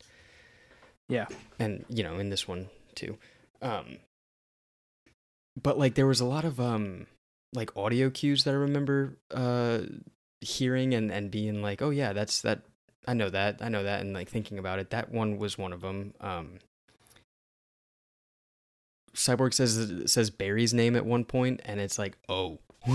yeah. 1.08 1.26
And 1.58 1.84
you 1.88 2.02
know 2.02 2.18
in 2.18 2.30
this 2.30 2.48
one 2.48 2.68
too. 2.94 3.18
Um 3.62 3.98
but 5.60 5.78
like 5.78 5.94
there 5.94 6.06
was 6.06 6.20
a 6.20 6.24
lot 6.24 6.44
of 6.44 6.60
um 6.60 7.06
like 7.52 7.76
audio 7.76 8.10
cues 8.10 8.44
that 8.44 8.50
i 8.50 8.54
remember 8.54 9.16
uh 9.30 9.80
hearing 10.40 10.92
and 10.94 11.10
and 11.10 11.30
being 11.30 11.62
like 11.62 11.80
oh 11.80 11.90
yeah 11.90 12.12
that's 12.12 12.42
that 12.42 12.62
i 13.06 13.14
know 13.14 13.30
that 13.30 13.58
i 13.60 13.68
know 13.68 13.82
that 13.82 14.00
and 14.00 14.12
like 14.12 14.28
thinking 14.28 14.58
about 14.58 14.78
it. 14.78 14.90
That 14.90 15.10
one 15.10 15.38
was 15.38 15.56
one 15.56 15.72
of 15.72 15.80
them 15.80 16.14
um 16.20 16.58
cyborg 19.14 19.54
says 19.54 20.10
says 20.10 20.30
barry's 20.30 20.74
name 20.74 20.96
at 20.96 21.06
one 21.06 21.24
point 21.24 21.60
and 21.64 21.80
it's 21.80 21.98
like 21.98 22.18
oh 22.28 22.58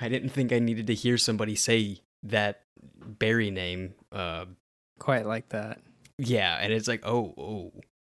i 0.00 0.08
didn't 0.08 0.30
think 0.30 0.50
i 0.52 0.58
needed 0.58 0.86
to 0.86 0.94
hear 0.94 1.18
somebody 1.18 1.54
say 1.54 2.00
that 2.22 2.62
barry 3.04 3.50
name 3.50 3.94
uh 4.12 4.46
quite 4.98 5.26
like 5.26 5.50
that 5.50 5.80
yeah 6.22 6.58
and 6.60 6.72
it's 6.72 6.88
like 6.88 7.04
oh 7.04 7.34
oh 7.36 7.72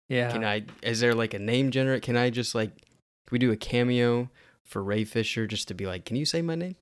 yeah 0.08 0.30
can 0.30 0.44
I? 0.44 0.64
Is 0.82 1.00
there 1.00 1.14
like 1.14 1.34
a 1.34 1.38
name 1.38 1.70
generate? 1.70 2.02
Can 2.02 2.16
I 2.16 2.30
just 2.30 2.54
like? 2.54 2.70
Can 2.76 3.32
we 3.32 3.38
do 3.40 3.50
a 3.50 3.56
cameo 3.56 4.30
for 4.62 4.82
Ray 4.82 5.04
Fisher 5.04 5.46
just 5.48 5.66
to 5.68 5.75
be 5.75 5.84
like? 5.86 6.04
Can 6.04 6.16
you 6.16 6.25
say 6.25 6.42
my 6.42 6.54
name? 6.54 6.76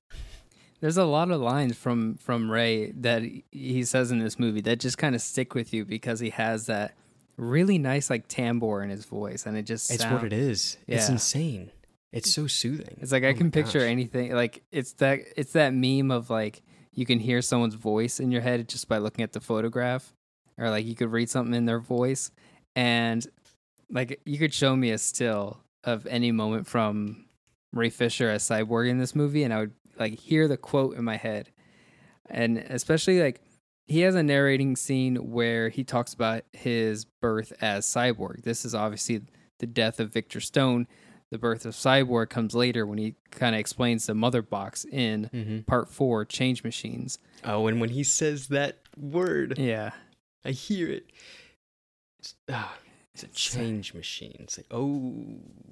there's 0.81 0.97
a 0.97 1.05
lot 1.05 1.31
of 1.31 1.41
lines 1.41 1.75
from 1.75 2.15
from 2.17 2.51
ray 2.51 2.91
that 2.91 3.23
he 3.51 3.83
says 3.83 4.11
in 4.11 4.19
this 4.19 4.37
movie 4.37 4.61
that 4.61 4.79
just 4.79 4.97
kind 4.99 5.15
of 5.15 5.21
stick 5.21 5.55
with 5.55 5.73
you 5.73 5.85
because 5.85 6.19
he 6.19 6.29
has 6.29 6.67
that 6.67 6.93
really 7.37 7.77
nice 7.77 8.09
like 8.09 8.27
timbre 8.27 8.83
in 8.83 8.89
his 8.89 9.05
voice 9.05 9.45
and 9.45 9.57
it 9.57 9.63
just 9.63 9.89
It's 9.91 10.05
what 10.05 10.23
it 10.23 10.33
is. 10.33 10.77
It's 10.87 11.09
insane. 11.09 11.71
It's 12.11 12.31
so 12.31 12.47
soothing. 12.47 12.97
It's 13.01 13.11
like 13.11 13.23
I 13.23 13.29
Oh 13.29 13.33
can 13.33 13.51
picture 13.51 13.79
gosh. 13.79 13.89
anything. 13.89 14.33
Like 14.33 14.63
it's 14.71 14.93
that 14.93 15.19
it's 15.35 15.53
that 15.53 15.73
meme 15.73 16.11
of 16.11 16.29
like 16.29 16.61
you 16.93 17.05
can 17.05 17.19
hear 17.19 17.41
someone's 17.41 17.75
voice 17.75 18.19
in 18.19 18.31
your 18.31 18.41
head 18.41 18.69
just 18.69 18.87
by 18.87 18.99
looking 18.99 19.23
at 19.23 19.33
the 19.33 19.41
photograph, 19.41 20.13
or 20.57 20.69
like 20.69 20.85
you 20.85 20.95
could 20.95 21.11
read 21.11 21.29
something 21.29 21.53
in 21.53 21.65
their 21.65 21.79
voice, 21.79 22.31
and 22.75 23.25
like 23.89 24.19
you 24.25 24.37
could 24.37 24.53
show 24.53 24.75
me 24.75 24.91
a 24.91 24.97
still 24.97 25.59
of 25.83 26.05
any 26.07 26.31
moment 26.31 26.67
from 26.67 27.25
Ray 27.73 27.89
Fisher 27.89 28.29
as 28.29 28.43
Cyborg 28.43 28.89
in 28.89 28.97
this 28.97 29.15
movie, 29.15 29.43
and 29.43 29.53
I 29.53 29.59
would 29.59 29.73
like 29.99 30.13
hear 30.19 30.47
the 30.47 30.57
quote 30.57 30.97
in 30.97 31.03
my 31.03 31.17
head, 31.17 31.49
and 32.29 32.57
especially 32.57 33.21
like 33.21 33.41
he 33.87 34.01
has 34.01 34.15
a 34.15 34.23
narrating 34.23 34.75
scene 34.75 35.15
where 35.31 35.69
he 35.69 35.83
talks 35.83 36.13
about 36.13 36.43
his 36.53 37.05
birth 37.05 37.53
as 37.61 37.85
Cyborg. 37.85 38.43
This 38.43 38.65
is 38.65 38.73
obviously 38.73 39.21
the 39.59 39.67
death 39.67 39.99
of 39.99 40.11
Victor 40.11 40.39
Stone 40.39 40.87
the 41.31 41.37
birth 41.39 41.65
of 41.65 41.73
Cyborg 41.73 42.29
comes 42.29 42.53
later 42.53 42.85
when 42.85 42.99
he 42.99 43.15
kind 43.31 43.55
of 43.55 43.59
explains 43.59 44.05
the 44.05 44.13
mother 44.13 44.43
box 44.43 44.85
in 44.85 45.29
Mm-hmm. 45.33 45.59
part 45.61 45.89
four, 45.89 46.23
Change 46.23 46.63
Machines. 46.63 47.17
Oh, 47.43 47.65
and 47.67 47.81
when 47.81 47.89
he 47.89 48.03
says 48.03 48.47
that 48.49 48.77
word, 48.95 49.57
Yeah. 49.57 49.91
I 50.45 50.51
hear 50.51 50.89
it. 50.89 51.05
It's, 52.19 52.35
ah, 52.51 52.75
it's 53.13 53.23
a 53.23 53.27
change 53.27 53.93
machine. 53.93 54.35
It's 54.39 54.57
like, 54.57 54.67
oh, 54.71 55.13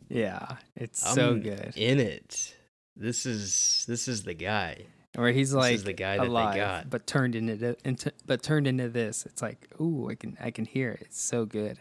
Yeah. 0.10 0.58
It's 0.75 1.00
so 1.13 1.32
I'm 1.32 1.42
good. 1.42 1.74
in 1.75 2.00
it. 2.00 2.56
This 2.96 3.25
is 3.25 3.86
this 3.88 4.08
is 4.08 4.24
the 4.24 4.34
guy. 4.34 4.86
Where 5.15 5.32
he's 5.32 5.50
This 5.51 5.58
like 5.58 5.75
is 5.75 5.84
the 5.84 5.94
guy 5.94 6.18
that 6.18 6.27
alive, 6.27 6.53
they 6.53 6.60
got. 6.60 6.89
but 6.89 7.06
turned 7.06 7.36
into, 7.36 7.75
into 7.86 8.12
but 8.25 8.42
turned 8.44 8.65
into 8.68 8.89
this. 8.89 9.25
It's 9.25 9.42
like, 9.42 9.68
ooh, 9.80 10.10
I 10.10 10.15
can 10.15 10.38
I 10.39 10.51
can 10.51 10.65
hear 10.65 10.89
it. 10.92 11.01
It's 11.01 11.22
so 11.22 11.46
good. 11.46 11.80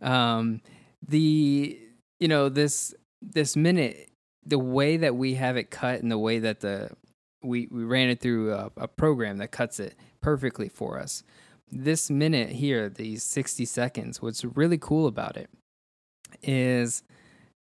Um, 0.00 0.60
the 1.06 1.78
you 2.20 2.28
know 2.28 2.48
this 2.48 2.94
this 3.22 3.56
minute, 3.56 4.10
the 4.44 4.58
way 4.58 4.96
that 4.96 5.14
we 5.16 5.34
have 5.34 5.56
it 5.56 5.70
cut, 5.70 6.00
and 6.02 6.10
the 6.10 6.18
way 6.18 6.38
that 6.40 6.60
the 6.60 6.90
we 7.42 7.68
we 7.70 7.84
ran 7.84 8.10
it 8.10 8.20
through 8.20 8.52
a, 8.52 8.70
a 8.76 8.88
program 8.88 9.38
that 9.38 9.50
cuts 9.52 9.78
it 9.80 9.94
perfectly 10.20 10.68
for 10.68 10.98
us. 10.98 11.22
This 11.70 12.10
minute 12.10 12.50
here, 12.50 12.88
these 12.88 13.22
sixty 13.22 13.64
seconds. 13.64 14.22
What's 14.22 14.44
really 14.44 14.78
cool 14.78 15.06
about 15.06 15.36
it 15.36 15.50
is 16.42 17.02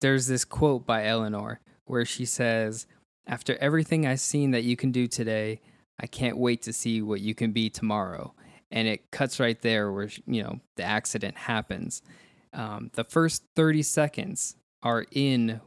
there's 0.02 0.28
this 0.28 0.44
quote 0.46 0.86
by 0.86 1.06
Eleanor 1.06 1.62
where 1.86 2.06
she 2.06 2.26
says, 2.26 2.88
After 3.26 3.56
everything 3.58 4.06
I've 4.06 4.20
seen 4.20 4.52
that 4.52 4.64
you 4.64 4.76
can 4.76 4.92
do 4.92 5.08
today, 5.08 5.62
I 6.00 6.08
can't 6.08 6.38
wait 6.38 6.62
to 6.64 6.74
see 6.74 7.02
what 7.02 7.22
you 7.22 7.34
can 7.34 7.52
be 7.52 7.70
tomorrow. 7.70 8.34
And 8.72 8.88
it 8.88 9.12
cuts 9.12 9.40
right 9.40 9.62
there 9.62 9.92
where, 9.92 10.10
you 10.26 10.44
know, 10.44 10.60
the 10.76 10.84
accident 10.84 11.38
happens. 11.38 12.02
Um, 12.52 12.90
the 12.94 13.04
first 13.04 13.44
30 13.56 13.84
seconds 13.84 14.56
are 14.82 15.06
in 15.12 15.62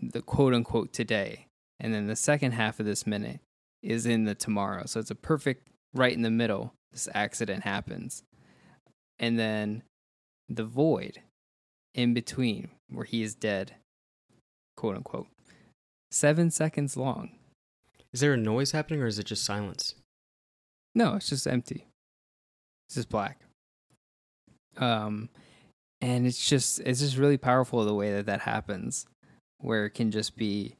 the 0.00 0.22
quote 0.22 0.54
unquote 0.54 0.92
today. 0.92 1.48
And 1.78 1.92
then 1.92 2.06
the 2.06 2.16
second 2.16 2.52
half 2.52 2.80
of 2.80 2.86
this 2.86 3.06
minute 3.06 3.40
is 3.82 4.06
in 4.06 4.24
the 4.24 4.34
tomorrow. 4.34 4.84
So 4.86 5.00
it's 5.00 5.10
a 5.10 5.16
perfect 5.16 5.68
right 5.92 6.12
in 6.12 6.22
the 6.22 6.30
middle. 6.30 6.74
This 6.92 7.08
accident 7.14 7.64
happens. 7.64 8.22
And 9.18 9.38
then 9.38 9.82
the 10.48 10.64
void 10.64 11.20
in 11.94 12.14
between 12.14 12.70
where 12.90 13.04
he 13.04 13.22
is 13.22 13.34
dead, 13.34 13.74
quote 14.76 14.96
unquote. 14.96 15.28
Seven 16.10 16.50
seconds 16.50 16.96
long. 16.96 17.30
Is 18.12 18.20
there 18.20 18.34
a 18.34 18.38
noise 18.38 18.72
happening 18.72 19.00
or 19.00 19.06
is 19.06 19.18
it 19.18 19.26
just 19.26 19.44
silence? 19.44 19.94
No, 20.94 21.14
it's 21.14 21.30
just 21.30 21.46
empty. 21.46 21.86
It's 22.88 22.96
just 22.96 23.08
black. 23.08 23.40
Um, 24.76 25.30
and 26.02 26.26
it's 26.26 26.46
just 26.46 26.80
it's 26.80 27.00
just 27.00 27.16
really 27.16 27.38
powerful 27.38 27.84
the 27.84 27.94
way 27.94 28.12
that 28.12 28.26
that 28.26 28.40
happens, 28.40 29.06
where 29.58 29.86
it 29.86 29.90
can 29.90 30.10
just 30.10 30.36
be 30.36 30.76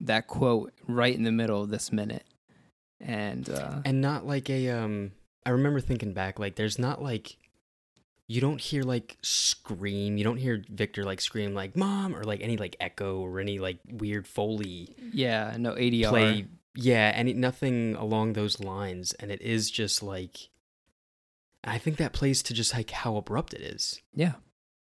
that 0.00 0.26
quote 0.26 0.72
right 0.88 1.14
in 1.14 1.24
the 1.24 1.32
middle 1.32 1.62
of 1.62 1.70
this 1.70 1.92
minute, 1.92 2.24
and 3.00 3.48
uh, 3.48 3.80
And 3.84 4.00
not 4.00 4.26
like 4.26 4.48
a 4.50 4.70
um 4.70 5.12
I 5.44 5.50
remember 5.50 5.80
thinking 5.80 6.12
back 6.12 6.38
like 6.38 6.56
there's 6.56 6.78
not 6.78 7.02
like 7.02 7.36
you 8.26 8.40
don't 8.40 8.60
hear 8.60 8.82
like 8.82 9.16
scream, 9.22 10.16
you 10.16 10.24
don't 10.24 10.36
hear 10.36 10.62
Victor 10.68 11.04
like 11.04 11.20
scream 11.20 11.54
like 11.54 11.76
mom 11.76 12.14
or 12.14 12.24
like 12.24 12.40
any 12.42 12.56
like 12.56 12.76
echo 12.80 13.20
or 13.20 13.40
any 13.40 13.58
like 13.58 13.78
weird 13.90 14.26
foley 14.26 14.94
yeah, 15.12 15.56
no 15.58 15.72
ADR. 15.72 16.08
play 16.08 16.46
yeah 16.74 17.12
and 17.14 17.34
nothing 17.36 17.94
along 17.96 18.32
those 18.32 18.60
lines 18.60 19.12
and 19.14 19.30
it 19.30 19.42
is 19.42 19.70
just 19.70 20.02
like 20.02 20.48
i 21.64 21.78
think 21.78 21.96
that 21.96 22.12
plays 22.12 22.42
to 22.42 22.54
just 22.54 22.74
like 22.74 22.90
how 22.90 23.16
abrupt 23.16 23.52
it 23.52 23.60
is 23.60 24.00
Yeah, 24.14 24.34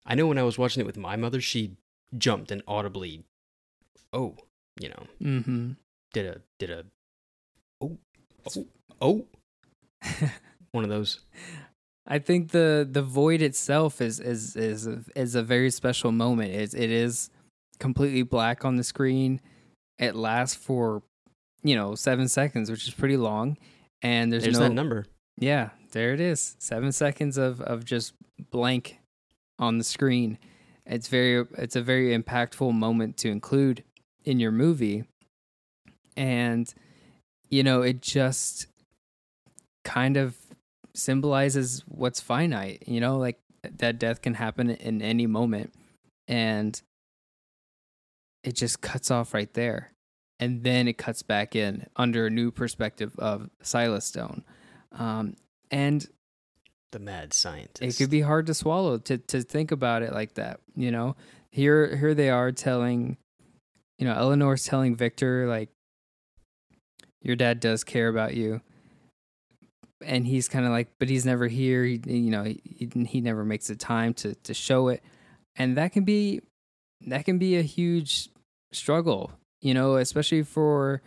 i 0.05 0.15
know 0.15 0.27
when 0.27 0.39
i 0.39 0.43
was 0.43 0.59
watching 0.59 0.81
it 0.81 0.87
with 0.87 0.97
my 0.97 1.17
mother 1.17 1.41
she 1.41 1.77
jumped 2.17 2.51
and 2.51 2.63
audibly 2.67 3.25
oh 4.13 4.37
you 4.81 4.89
know 4.89 5.07
mm-hmm. 5.23 5.73
did 6.13 6.27
a 6.27 6.41
did 6.59 6.71
a 6.71 6.85
oh 7.81 7.99
oh, 8.57 8.67
oh. 9.01 9.27
one 10.73 10.85
of 10.85 10.91
those 10.91 11.21
I 12.07 12.19
think 12.19 12.51
the 12.51 12.89
the 12.89 13.03
void 13.03 13.43
itself 13.43 14.01
is 14.01 14.21
is 14.21 14.55
is 14.57 14.87
a, 14.87 15.03
is 15.17 15.35
a 15.35 15.43
very 15.43 15.71
special 15.71 16.13
moment. 16.13 16.53
It 16.53 16.75
it 16.75 16.91
is 16.91 17.31
completely 17.81 18.23
black 18.23 18.65
on 18.65 18.77
the 18.77 18.85
screen. 18.85 19.41
It 19.99 20.15
lasts 20.15 20.57
for 20.57 21.03
you 21.63 21.75
know 21.75 21.95
seven 21.95 22.29
seconds, 22.29 22.71
which 22.71 22.87
is 22.87 22.95
pretty 22.95 23.17
long. 23.17 23.59
And 24.03 24.33
there's, 24.33 24.45
there's 24.45 24.59
no 24.59 24.65
that 24.69 24.75
number 24.75 25.07
yeah, 25.39 25.71
there 25.93 26.13
it 26.15 26.21
is. 26.21 26.57
Seven 26.59 26.93
seconds 26.93 27.37
of 27.37 27.61
of 27.61 27.85
just 27.85 28.15
blank 28.51 28.99
on 29.59 29.79
the 29.79 29.85
screen. 29.85 30.39
It's 30.87 31.09
very 31.09 31.45
it's 31.59 31.77
a 31.77 31.83
very 31.83 32.17
impactful 32.17 32.73
moment 32.73 33.17
to 33.19 33.29
include 33.29 33.85
in 34.25 34.41
your 34.41 34.53
movie, 34.53 35.05
and 36.17 36.73
you 37.51 37.63
know 37.63 37.83
it 37.83 38.01
just 38.01 38.67
kind 39.87 40.17
of 40.17 40.37
symbolizes 40.95 41.85
what's 41.87 42.21
finite. 42.21 42.83
You 42.87 43.01
know, 43.01 43.17
like 43.17 43.39
that 43.63 43.99
death 43.99 44.21
can 44.21 44.35
happen 44.35 44.71
in 44.71 45.01
any 45.01 45.27
moment, 45.27 45.73
and 46.29 46.81
it 48.43 48.57
just 48.57 48.83
cuts 48.83 49.11
off 49.11 49.33
right 49.33 49.53
there, 49.55 49.93
and 50.41 50.65
then 50.65 50.89
it 50.89 50.99
cuts 50.99 51.23
back 51.23 51.55
in 51.55 51.87
under 51.97 52.27
a 52.27 52.31
new 52.31 52.51
perspective 52.51 53.15
of 53.19 53.49
Silas 53.63 54.05
Stone. 54.05 54.45
Um, 54.93 55.37
and 55.71 56.07
the 56.93 56.99
mad 56.99 57.33
scientist 57.33 57.83
it 57.83 58.03
could 58.03 58.11
be 58.11 58.21
hard 58.21 58.47
to 58.47 58.55
swallow 58.55 58.97
to 58.97 59.19
to 59.19 59.43
think 59.43 59.73
about 59.73 60.03
it 60.03 60.13
like 60.13 60.35
that 60.35 60.61
you 60.77 60.91
know 60.91 61.17
here 61.51 61.97
here 61.97 62.15
they 62.15 62.31
are 62.31 62.53
telling 62.53 63.17
you 63.99 64.07
know 64.07 64.15
eleanor's 64.15 64.65
telling 64.65 64.95
victor 64.95 65.49
like 65.49 65.69
your 67.21 67.35
dad 67.35 67.59
does 67.59 67.83
care 67.83 68.09
about 68.09 68.35
you 68.35 68.63
and 70.05 70.27
he's 70.27 70.49
kind 70.49 70.65
of 70.65 70.73
like 70.73 70.89
but 70.99 71.09
he's 71.09 71.27
never 71.27 71.47
here. 71.47 71.85
He 71.85 72.01
you 72.07 72.31
know 72.31 72.45
he, 72.45 72.89
he 73.07 73.21
never 73.21 73.45
makes 73.45 73.67
the 73.69 73.77
time 73.77 74.15
to 74.15 74.35
to 74.35 74.55
show 74.55 74.89
it. 74.89 75.03
And 75.57 75.77
that 75.77 75.93
can 75.93 76.05
be 76.05 76.41
that 77.07 77.25
can 77.25 77.39
be 77.39 77.57
a 77.57 77.63
huge 77.63 78.31
struggle 78.73 79.31
you 79.61 79.73
know 79.73 79.97
especially 79.97 80.43
for 80.43 81.01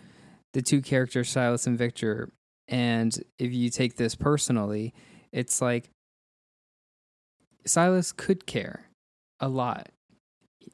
the 0.53 0.61
two 0.61 0.81
characters 0.81 1.29
silas 1.29 1.67
and 1.67 1.77
victor. 1.77 2.29
And 2.67 3.17
if 3.37 3.51
you 3.51 3.69
take 3.69 3.95
this 3.95 4.15
personally 4.15 4.93
it's 5.31 5.61
like 5.61 5.91
Silas 7.65 8.11
could 8.11 8.45
care 8.45 8.89
a 9.39 9.47
lot, 9.47 9.89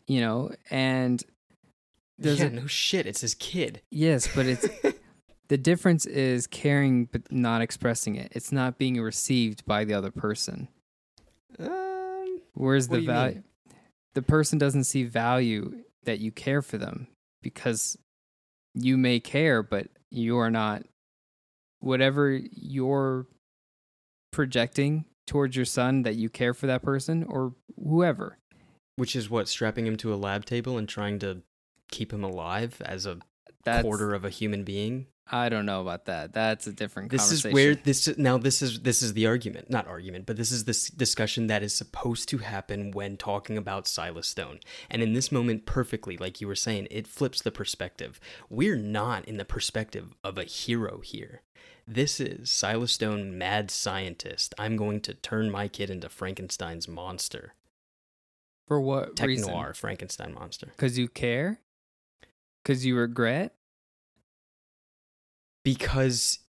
you 0.08 0.22
know, 0.22 0.52
and 0.70 1.22
there's 2.18 2.40
yeah 2.40 2.46
a, 2.46 2.50
no 2.50 2.68
shit 2.68 3.06
it's 3.06 3.22
his 3.22 3.36
kid. 3.36 3.82
Yes, 3.92 4.30
but 4.34 4.46
it's 4.46 4.68
the 5.48 5.58
difference 5.58 6.06
is 6.06 6.48
caring 6.48 7.06
but 7.06 7.32
not 7.32 7.62
expressing 7.62 8.16
it. 8.16 8.32
It's 8.36 8.52
not 8.52 8.78
being 8.78 9.00
received 9.02 9.66
by 9.66 9.86
the 9.86 9.94
other 9.94 10.12
person. 10.12 10.68
um, 11.60 12.42
Where's 12.54 12.88
the 12.88 13.02
you 13.02 13.08
value? 13.08 13.44
The 14.14 14.22
person 14.22 14.58
doesn't 14.58 14.86
see 14.86 15.04
value 15.04 15.84
that 16.04 16.20
you 16.20 16.32
care 16.32 16.62
for 16.62 16.78
them 16.78 17.08
because 17.44 17.98
you 18.74 18.98
may 18.98 19.20
care, 19.20 19.62
but 19.64 19.88
you're 20.12 20.50
not. 20.50 20.84
Whatever 21.80 22.32
you're 22.32 23.28
projecting 24.32 25.06
towards 25.28 25.56
your 25.56 25.66
son 25.66 26.04
that 26.04 26.16
you 26.16 26.30
care 26.30 26.54
for 26.54 26.68
that 26.68 26.82
person 26.82 27.24
or 27.24 27.54
whoever. 27.82 28.38
which 28.96 29.16
is 29.16 29.30
what 29.30 29.48
strapping 29.48 29.86
him 29.86 29.98
to 29.98 30.14
a 30.14 30.16
lab 30.16 30.46
table 30.46 30.78
and 30.78 30.88
trying 30.88 31.20
to 31.20 31.42
keep 31.92 32.12
him 32.14 32.24
alive 32.24 32.82
as 32.86 33.06
a 33.06 33.18
That's 33.66 33.84
quarter 33.84 34.14
of 34.14 34.24
a 34.24 34.30
human 34.30 34.64
being 34.64 35.08
I 35.32 35.50
don't 35.50 35.66
know 35.66 35.82
about 35.82 36.06
that. 36.06 36.34
That's 36.34 36.68
a 36.68 36.72
different 36.72 37.10
this 37.10 37.32
is 37.32 37.44
where 37.44 37.74
this 37.74 38.16
now 38.18 38.38
this 38.38 38.62
is 38.62 38.82
this 38.82 39.02
is 39.02 39.14
the 39.14 39.26
argument 39.26 39.70
not 39.70 39.88
argument 39.88 40.26
but 40.26 40.38
this 40.38 40.52
is 40.52 40.66
this 40.66 40.90
discussion 40.90 41.48
that 41.48 41.64
is 41.64 41.74
supposed 41.74 42.30
to 42.30 42.38
happen 42.40 42.92
when 42.92 43.18
talking 43.18 43.58
about 43.58 43.88
silas 43.88 44.28
stone 44.28 44.60
and 44.90 45.02
in 45.02 45.14
this 45.14 45.32
moment 45.32 45.66
perfectly 45.66 46.16
like 46.18 46.42
you 46.42 46.48
were 46.48 46.56
saying 46.56 46.88
it 46.92 47.08
flips 47.08 47.42
the 47.42 47.52
perspective 47.52 48.20
we're 48.50 48.76
not 48.76 49.26
in 49.26 49.38
the 49.38 49.46
perspective 49.46 50.14
of 50.24 50.38
a 50.38 50.44
hero 50.44 51.00
here 51.00 51.42
this 51.88 52.20
is 52.20 52.52
silas 52.52 52.92
stone 52.92 53.38
mad 53.38 53.72
scientist 53.72 54.54
i'm 54.60 54.76
going 54.76 55.02
to 55.02 55.14
turn 55.14 55.50
my 55.50 55.68
kid 55.68 55.90
into 55.90 56.08
frankenstein's 56.08 56.88
monster 56.88 57.56
for 58.68 58.80
what 58.80 59.16
tech 59.16 59.28
reason? 59.28 59.52
noir 59.52 59.74
frankenstein 59.74 60.34
monster 60.34 60.68
Because 60.68 60.98
you 60.98 61.08
care? 61.08 61.60
Because 62.64 62.86
you 62.86 62.96
regret? 62.98 63.55
Because 65.66 66.40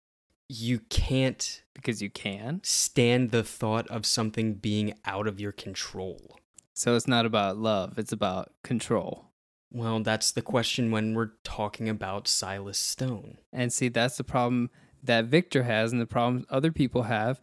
you 0.47 0.79
can't 0.89 1.61
Because 1.73 2.01
you 2.01 2.09
can? 2.09 2.61
stand 2.63 3.31
the 3.31 3.43
thought 3.43 3.85
of 3.89 4.05
something 4.05 4.53
being 4.53 4.93
out 5.03 5.27
of 5.27 5.41
your 5.41 5.51
control 5.51 6.39
So 6.73 6.95
it's 6.95 7.07
not 7.07 7.25
about 7.25 7.57
love, 7.57 7.97
it's 7.99 8.13
about 8.13 8.53
control. 8.63 9.25
Well, 9.73 9.99
that's 10.01 10.31
the 10.31 10.41
question 10.41 10.91
when 10.91 11.13
we're 11.13 11.31
talking 11.43 11.89
about 11.89 12.25
Silas 12.29 12.77
Stone. 12.77 13.39
And 13.51 13.73
see, 13.73 13.89
that's 13.89 14.15
the 14.15 14.23
problem 14.23 14.69
that 15.03 15.25
Victor 15.25 15.63
has 15.63 15.91
and 15.91 15.99
the 15.99 16.05
problems 16.05 16.45
other 16.49 16.71
people 16.71 17.03
have, 17.03 17.41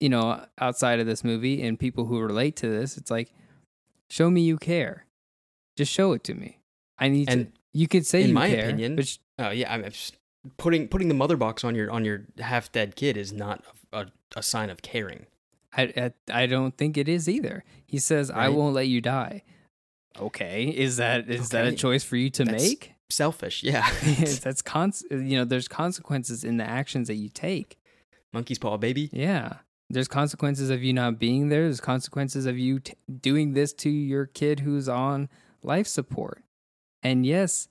you 0.00 0.08
know, 0.08 0.42
outside 0.58 1.00
of 1.00 1.06
this 1.06 1.22
movie 1.22 1.62
and 1.62 1.78
people 1.78 2.06
who 2.06 2.18
relate 2.20 2.56
to 2.56 2.68
this. 2.68 2.96
It's 2.96 3.10
like, 3.10 3.30
show 4.08 4.30
me 4.30 4.40
you 4.40 4.56
care. 4.56 5.04
Just 5.76 5.92
show 5.92 6.12
it 6.14 6.24
to 6.24 6.34
me. 6.34 6.60
I 6.98 7.08
need 7.08 7.28
And 7.28 7.52
to. 7.52 7.60
You 7.74 7.88
could 7.88 8.06
say 8.06 8.22
in 8.22 8.28
you 8.28 8.34
my 8.34 8.48
care, 8.48 8.64
opinion- 8.64 8.96
but 8.96 9.06
sh- 9.06 9.18
Oh 9.38 9.50
yeah, 9.50 9.70
I'm 9.72 9.84
just 9.84 10.16
putting 10.56 10.88
putting 10.88 11.08
the 11.08 11.14
mother 11.14 11.36
box 11.36 11.64
on 11.64 11.74
your 11.74 11.90
on 11.90 12.04
your 12.04 12.22
half 12.38 12.70
dead 12.72 12.96
kid 12.96 13.16
is 13.16 13.32
not 13.32 13.62
a, 13.92 14.06
a 14.36 14.42
sign 14.42 14.70
of 14.70 14.82
caring. 14.82 15.26
I, 15.76 15.82
I 16.30 16.42
I 16.42 16.46
don't 16.46 16.76
think 16.76 16.96
it 16.96 17.08
is 17.08 17.28
either. 17.28 17.64
He 17.86 17.98
says, 17.98 18.30
"I 18.30 18.48
won't 18.48 18.74
let 18.74 18.88
you 18.88 19.00
die." 19.00 19.42
Okay, 20.18 20.66
is 20.66 20.96
that 20.98 21.28
is 21.28 21.48
that 21.50 21.66
a 21.66 21.72
choice 21.72 22.04
for 22.04 22.16
you 22.16 22.30
to 22.30 22.44
That's- 22.44 22.62
make? 22.62 22.90
Selfish, 23.10 23.62
yeah. 23.62 23.88
That's 24.42 24.62
cons. 24.62 25.04
You 25.10 25.38
know, 25.38 25.44
there's 25.44 25.68
consequences 25.68 26.42
in 26.42 26.56
the 26.56 26.64
actions 26.64 27.08
that 27.08 27.14
you 27.16 27.28
take. 27.28 27.78
Monkey's 28.32 28.58
paw, 28.58 28.76
baby. 28.78 29.10
Yeah, 29.12 29.58
there's 29.90 30.08
consequences 30.08 30.70
of 30.70 30.82
you 30.82 30.92
not 30.92 31.18
being 31.18 31.48
there. 31.48 31.62
There's 31.64 31.80
consequences 31.80 32.46
of 32.46 32.58
you 32.58 32.80
t- 32.80 32.94
doing 33.20 33.52
this 33.52 33.72
to 33.74 33.90
your 33.90 34.26
kid 34.26 34.60
who's 34.60 34.88
on 34.88 35.28
life 35.62 35.86
support. 35.86 36.42
And 37.02 37.26
yes, 37.26 37.68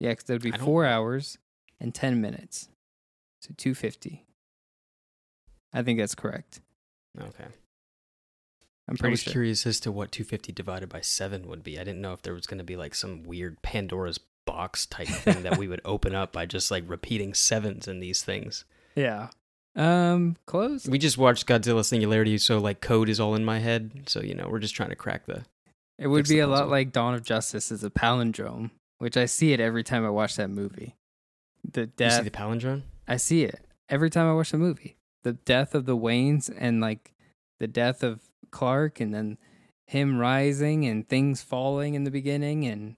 Yeah, 0.00 0.10
because 0.10 0.24
that 0.24 0.34
would 0.34 0.42
be 0.42 0.50
four 0.52 0.86
hours 0.86 1.38
and 1.78 1.94
10 1.94 2.20
minutes. 2.20 2.68
So 3.40 3.50
250. 3.56 4.24
I 5.72 5.82
think 5.82 5.98
that's 5.98 6.14
correct. 6.14 6.60
Okay. 7.20 7.46
I'm 8.88 8.96
pretty 8.96 9.10
I 9.10 9.12
was 9.12 9.22
sure. 9.22 9.32
curious 9.32 9.66
as 9.66 9.80
to 9.80 9.92
what 9.92 10.10
250 10.10 10.52
divided 10.52 10.88
by 10.88 11.00
7 11.00 11.46
would 11.48 11.62
be. 11.62 11.78
I 11.78 11.84
didn't 11.84 12.00
know 12.00 12.12
if 12.12 12.22
there 12.22 12.34
was 12.34 12.46
going 12.46 12.58
to 12.58 12.64
be 12.64 12.76
like 12.76 12.94
some 12.94 13.24
weird 13.24 13.62
Pandora's 13.62 14.18
box 14.44 14.86
type 14.86 15.08
thing 15.08 15.42
that 15.42 15.58
we 15.58 15.68
would 15.68 15.80
open 15.84 16.14
up 16.14 16.32
by 16.32 16.46
just 16.46 16.70
like 16.70 16.84
repeating 16.86 17.34
sevens 17.34 17.88
in 17.88 18.00
these 18.00 18.22
things. 18.22 18.64
Yeah. 18.94 19.28
Um, 19.76 20.36
close. 20.46 20.86
We 20.86 20.98
just 20.98 21.18
watched 21.18 21.46
Godzilla 21.46 21.84
Singularity, 21.84 22.38
so 22.38 22.58
like 22.58 22.80
code 22.80 23.08
is 23.08 23.18
all 23.18 23.34
in 23.34 23.44
my 23.44 23.58
head. 23.58 24.04
So, 24.06 24.20
you 24.20 24.34
know, 24.34 24.48
we're 24.48 24.60
just 24.60 24.74
trying 24.74 24.90
to 24.90 24.96
crack 24.96 25.26
the. 25.26 25.44
It 25.98 26.06
would 26.08 26.28
be 26.28 26.40
a 26.40 26.46
lot 26.46 26.68
like 26.68 26.92
Dawn 26.92 27.14
of 27.14 27.22
Justice 27.22 27.70
is 27.72 27.82
a 27.84 27.90
palindrome, 27.90 28.70
which 28.98 29.16
I 29.16 29.26
see 29.26 29.52
it 29.52 29.60
every 29.60 29.84
time 29.84 30.04
I 30.04 30.10
watch 30.10 30.36
that 30.36 30.50
movie. 30.50 30.94
The 31.68 31.82
You 31.82 31.86
death, 31.96 32.18
see 32.18 32.22
the 32.22 32.30
palindrome? 32.30 32.82
I 33.08 33.16
see 33.16 33.44
it 33.44 33.60
every 33.88 34.10
time 34.10 34.26
I 34.28 34.34
watch 34.34 34.50
the 34.50 34.58
movie. 34.58 34.96
The 35.22 35.32
death 35.32 35.74
of 35.74 35.86
the 35.86 35.96
Waynes 35.96 36.54
and 36.56 36.80
like 36.80 37.12
the 37.58 37.66
death 37.68 38.02
of 38.02 38.20
Clark, 38.50 39.00
and 39.00 39.14
then 39.14 39.38
him 39.86 40.18
rising 40.18 40.84
and 40.86 41.08
things 41.08 41.42
falling 41.42 41.94
in 41.94 42.04
the 42.04 42.10
beginning, 42.10 42.64
and 42.66 42.96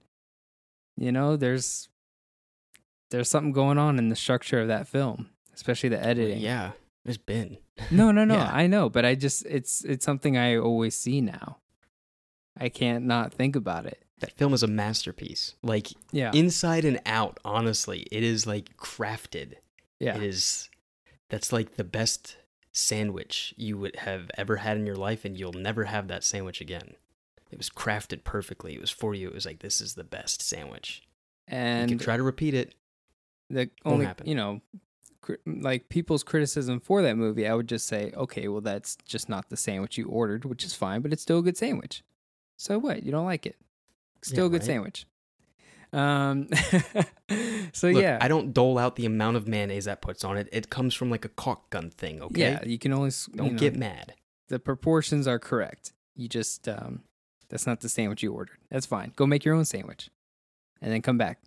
you 0.97 1.11
know, 1.11 1.35
there's 1.35 1.87
there's 3.09 3.29
something 3.29 3.51
going 3.53 3.77
on 3.77 3.97
in 3.97 4.09
the 4.09 4.15
structure 4.15 4.59
of 4.59 4.67
that 4.67 4.87
film, 4.87 5.29
especially 5.53 5.89
the 5.89 6.03
editing. 6.03 6.39
Yeah, 6.39 6.71
there's 7.05 7.17
been. 7.17 7.57
No, 7.91 8.11
no, 8.11 8.25
no. 8.25 8.33
Yeah. 8.37 8.49
I 8.51 8.65
know, 8.65 8.89
but 8.89 9.05
I 9.05 9.13
just 9.13 9.45
it's 9.45 9.83
it's 9.85 10.03
something 10.03 10.35
I 10.35 10.57
always 10.57 10.95
see 10.97 11.21
now. 11.21 11.57
I 12.59 12.69
can't 12.69 13.05
not 13.05 13.31
think 13.31 13.55
about 13.55 13.85
it. 13.85 14.03
That 14.19 14.31
film 14.31 14.51
is 14.55 14.63
a 14.63 14.67
masterpiece. 14.67 15.53
Like 15.61 15.89
Yeah. 16.11 16.31
inside 16.33 16.85
and 16.85 16.99
out, 17.05 17.39
honestly, 17.45 18.07
it 18.11 18.23
is 18.23 18.47
like 18.47 18.75
crafted. 18.77 19.57
yeah. 19.99 20.17
It 20.17 20.23
is 20.23 20.69
that's 21.29 21.53
like 21.53 21.75
the 21.75 21.83
best 21.83 22.37
sandwich 22.71 23.53
you 23.57 23.77
would 23.77 23.97
have 23.97 24.31
ever 24.35 24.55
had 24.57 24.77
in 24.77 24.87
your 24.87 24.95
life 24.95 25.23
and 25.23 25.37
you'll 25.37 25.53
never 25.53 25.83
have 25.83 26.07
that 26.07 26.23
sandwich 26.23 26.61
again. 26.61 26.95
It 27.51 27.57
was 27.57 27.69
crafted 27.69 28.23
perfectly. 28.23 28.73
It 28.75 28.81
was 28.81 28.91
for 28.91 29.13
you. 29.15 29.27
It 29.29 29.33
was 29.33 29.45
like 29.45 29.59
this 29.59 29.79
is 29.81 29.95
the 29.95 30.03
best 30.03 30.41
sandwich. 30.41 31.01
you 31.49 31.55
and 31.57 31.89
can 31.89 31.97
try 31.97 32.17
to 32.17 32.23
repeat 32.23 32.53
it. 32.53 32.75
the 33.49 33.69
only 33.85 34.05
happen. 34.05 34.27
you 34.27 34.35
know 34.35 34.61
cri- 35.21 35.37
like 35.45 35.87
people's 35.89 36.23
criticism 36.23 36.79
for 36.81 37.01
that 37.01 37.15
movie 37.15 37.47
i 37.47 37.53
would 37.53 37.67
just 37.69 37.87
say 37.87 38.11
okay 38.17 38.49
well 38.49 38.59
that's 38.59 38.97
just 39.05 39.29
not 39.29 39.49
the 39.49 39.55
sandwich 39.55 39.97
you 39.97 40.05
ordered 40.07 40.43
which 40.43 40.65
is 40.65 40.73
fine 40.73 40.99
but 41.01 41.13
it's 41.13 41.21
still 41.21 41.39
a 41.39 41.41
good 41.41 41.55
sandwich 41.55 42.03
so 42.57 42.77
what 42.77 43.03
you 43.03 43.11
don't 43.13 43.25
like 43.25 43.45
it 43.45 43.55
still 44.21 44.47
a 44.47 44.49
good 44.49 44.59
right. 44.61 44.65
sandwich 44.65 45.05
um 45.93 46.49
so 47.73 47.87
Look, 47.89 48.01
yeah 48.01 48.17
I 48.19 48.27
don't 48.27 48.53
dole 48.53 48.77
out 48.77 48.97
the 48.97 49.05
amount 49.05 49.37
of 49.37 49.47
mayonnaise 49.47 49.85
that 49.85 50.01
puts 50.01 50.23
on 50.25 50.35
it. 50.37 50.49
It 50.51 50.69
comes 50.69 50.93
from 50.93 51.09
like 51.09 51.23
a 51.23 51.29
caulk 51.29 51.69
gun 51.69 51.89
thing, 51.91 52.21
okay? 52.21 52.41
yeah 52.41 52.59
you 52.65 52.77
can 52.77 52.91
only 52.91 53.11
Don't 53.35 53.53
know, 53.53 53.57
get 53.59 53.75
mad. 53.77 54.13
the 54.49 54.59
proportions 54.59 55.27
are 55.27 55.39
correct 55.39 55.93
you 56.15 56.27
just 56.27 56.67
um 56.67 57.03
that's 57.49 57.65
not 57.67 57.79
the 57.81 57.89
sandwich 57.89 58.23
you 58.23 58.33
ordered 58.33 58.57
that's 58.69 58.85
fine 58.85 59.11
go 59.15 59.25
make 59.25 59.43
your 59.45 59.55
own 59.55 59.65
sandwich 59.65 60.09
and 60.81 60.91
then 60.91 61.01
come 61.01 61.17
back 61.17 61.39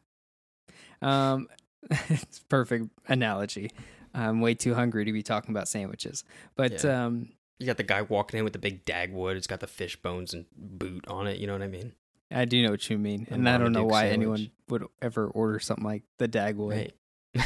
um 1.02 1.48
it's 2.08 2.40
perfect 2.48 2.86
analogy 3.08 3.70
i'm 4.14 4.40
way 4.40 4.54
too 4.54 4.74
hungry 4.74 5.04
to 5.04 5.12
be 5.12 5.22
talking 5.22 5.50
about 5.50 5.68
sandwiches 5.68 6.24
but 6.56 6.84
Yeah. 6.84 7.06
um 7.06 7.28
You 7.58 7.66
got 7.66 7.76
the 7.76 7.82
guy 7.82 8.02
walking 8.02 8.38
in 8.38 8.44
with 8.44 8.54
the 8.54 8.58
big 8.58 8.84
dagwood. 8.86 9.36
It's 9.36 9.46
got 9.46 9.60
the 9.60 9.66
fish 9.66 9.96
bones 10.00 10.32
and 10.32 10.46
boot 10.56 11.06
on 11.08 11.26
it. 11.26 11.36
You 11.38 11.46
know 11.46 11.52
what 11.52 11.62
I 11.62 11.68
mean? 11.68 11.92
i 12.32 12.44
do 12.44 12.62
know 12.62 12.70
what 12.70 12.88
you 12.88 12.96
mean 12.96 13.26
and 13.30 13.48
i 13.48 13.58
don't 13.58 13.72
know 13.72 13.84
why 13.84 14.02
sandwich. 14.08 14.14
anyone 14.14 14.50
would 14.68 14.86
ever 15.02 15.26
order 15.26 15.58
something 15.58 15.84
like 15.84 16.04
the 16.18 16.28
dagwood 16.28 16.92
Right. 17.36 17.44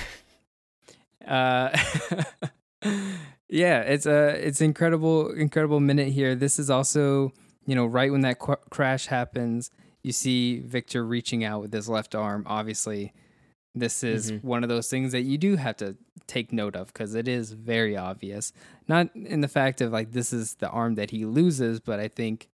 uh 1.27 1.71
yeah 3.49 3.81
it's 3.81 4.05
a 4.07 4.47
it's 4.47 4.61
incredible 4.61 5.31
incredible 5.33 5.81
minute 5.81 6.09
here 6.09 6.35
this 6.35 6.59
is 6.59 6.69
also 6.71 7.33
you 7.67 7.75
know 7.75 7.87
right 7.87 8.11
when 8.13 8.21
that 8.23 8.39
qu- 8.39 8.57
crash 8.71 9.07
happens 9.07 9.71
you 10.03 10.13
see 10.13 10.61
victor 10.61 11.05
reaching 11.07 11.45
out 11.45 11.63
with 11.63 11.73
his 11.73 11.89
left 11.89 12.15
arm. 12.15 12.43
Obviously 12.47 13.13
this 13.75 14.05
is 14.05 14.31
Mhm. 14.31 14.45
one 14.45 14.63
of 14.63 14.69
those 14.69 14.89
things 14.89 15.11
that 15.13 15.23
you 15.23 15.37
do 15.39 15.57
have 15.57 15.77
to 15.79 15.97
take 16.27 16.53
note 16.53 16.77
of 16.77 16.89
because 16.89 17.15
it 17.15 17.27
is 17.27 17.53
very 17.53 17.97
obvious. 17.97 18.53
Not 18.87 19.15
in 19.17 19.41
the 19.41 19.49
fact 19.49 19.81
of 19.81 19.93
like 19.93 20.13
this 20.13 20.33
is 20.33 20.55
the 20.57 20.69
arm 20.69 20.95
that 20.97 21.11
he 21.11 21.25
loses 21.25 21.81
but 21.81 21.99
i 22.01 22.07
think 22.09 22.49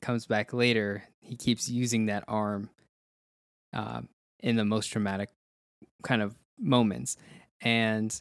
comes 0.00 0.26
back 0.26 0.52
later. 0.52 1.04
He 1.20 1.34
keeps 1.36 1.68
using 1.68 2.06
that 2.06 2.24
arm 2.28 2.70
uh, 3.72 4.02
in 4.40 4.56
the 4.56 4.64
most 4.64 4.86
traumatic 4.88 5.30
kind 6.02 6.22
of 6.22 6.36
moments. 6.58 7.16
And 7.60 8.18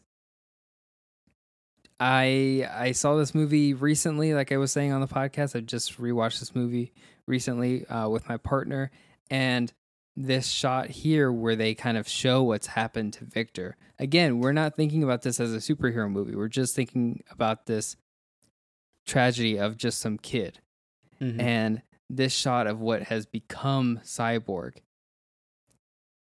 I 2.00 2.68
I 2.72 2.92
saw 2.92 3.16
this 3.16 3.34
movie 3.34 3.74
recently, 3.74 4.34
like 4.34 4.52
I 4.52 4.58
was 4.58 4.72
saying 4.72 4.92
on 4.92 5.02
the 5.02 5.08
podcast. 5.08 5.56
I 5.56 5.62
just 5.62 6.00
rewatched 6.00 6.40
this 6.40 6.54
movie 6.56 6.94
recently 7.26 7.86
uh, 7.88 8.08
with 8.10 8.28
my 8.30 8.38
partner, 8.38 8.92
and 9.30 9.72
this 10.16 10.48
shot 10.48 10.88
here 10.90 11.32
where 11.32 11.56
they 11.56 11.76
kind 11.76 11.98
of 11.98 12.08
show 12.08 12.44
what's 12.44 12.68
happened 12.68 13.14
to 13.14 13.26
Victor. 13.26 13.78
Again, 14.00 14.40
we're 14.40 14.52
not 14.54 14.76
thinking 14.76 15.04
about 15.04 15.22
this 15.24 15.40
as 15.40 15.54
a 15.54 15.58
superhero 15.58 16.10
movie. 16.10 16.36
We're 16.36 16.48
just 16.48 16.76
thinking 16.76 17.24
about 17.32 17.66
this 17.66 17.96
tragedy 19.06 19.58
of 19.58 19.78
just 19.78 20.00
some 20.00 20.18
kid, 20.18 20.60
Mhm. 21.22 21.40
and 21.42 21.82
this 22.10 22.34
shot 22.34 22.68
of 22.68 22.80
what 22.80 23.04
has 23.04 23.26
become 23.26 24.00
Cyborg 24.04 24.78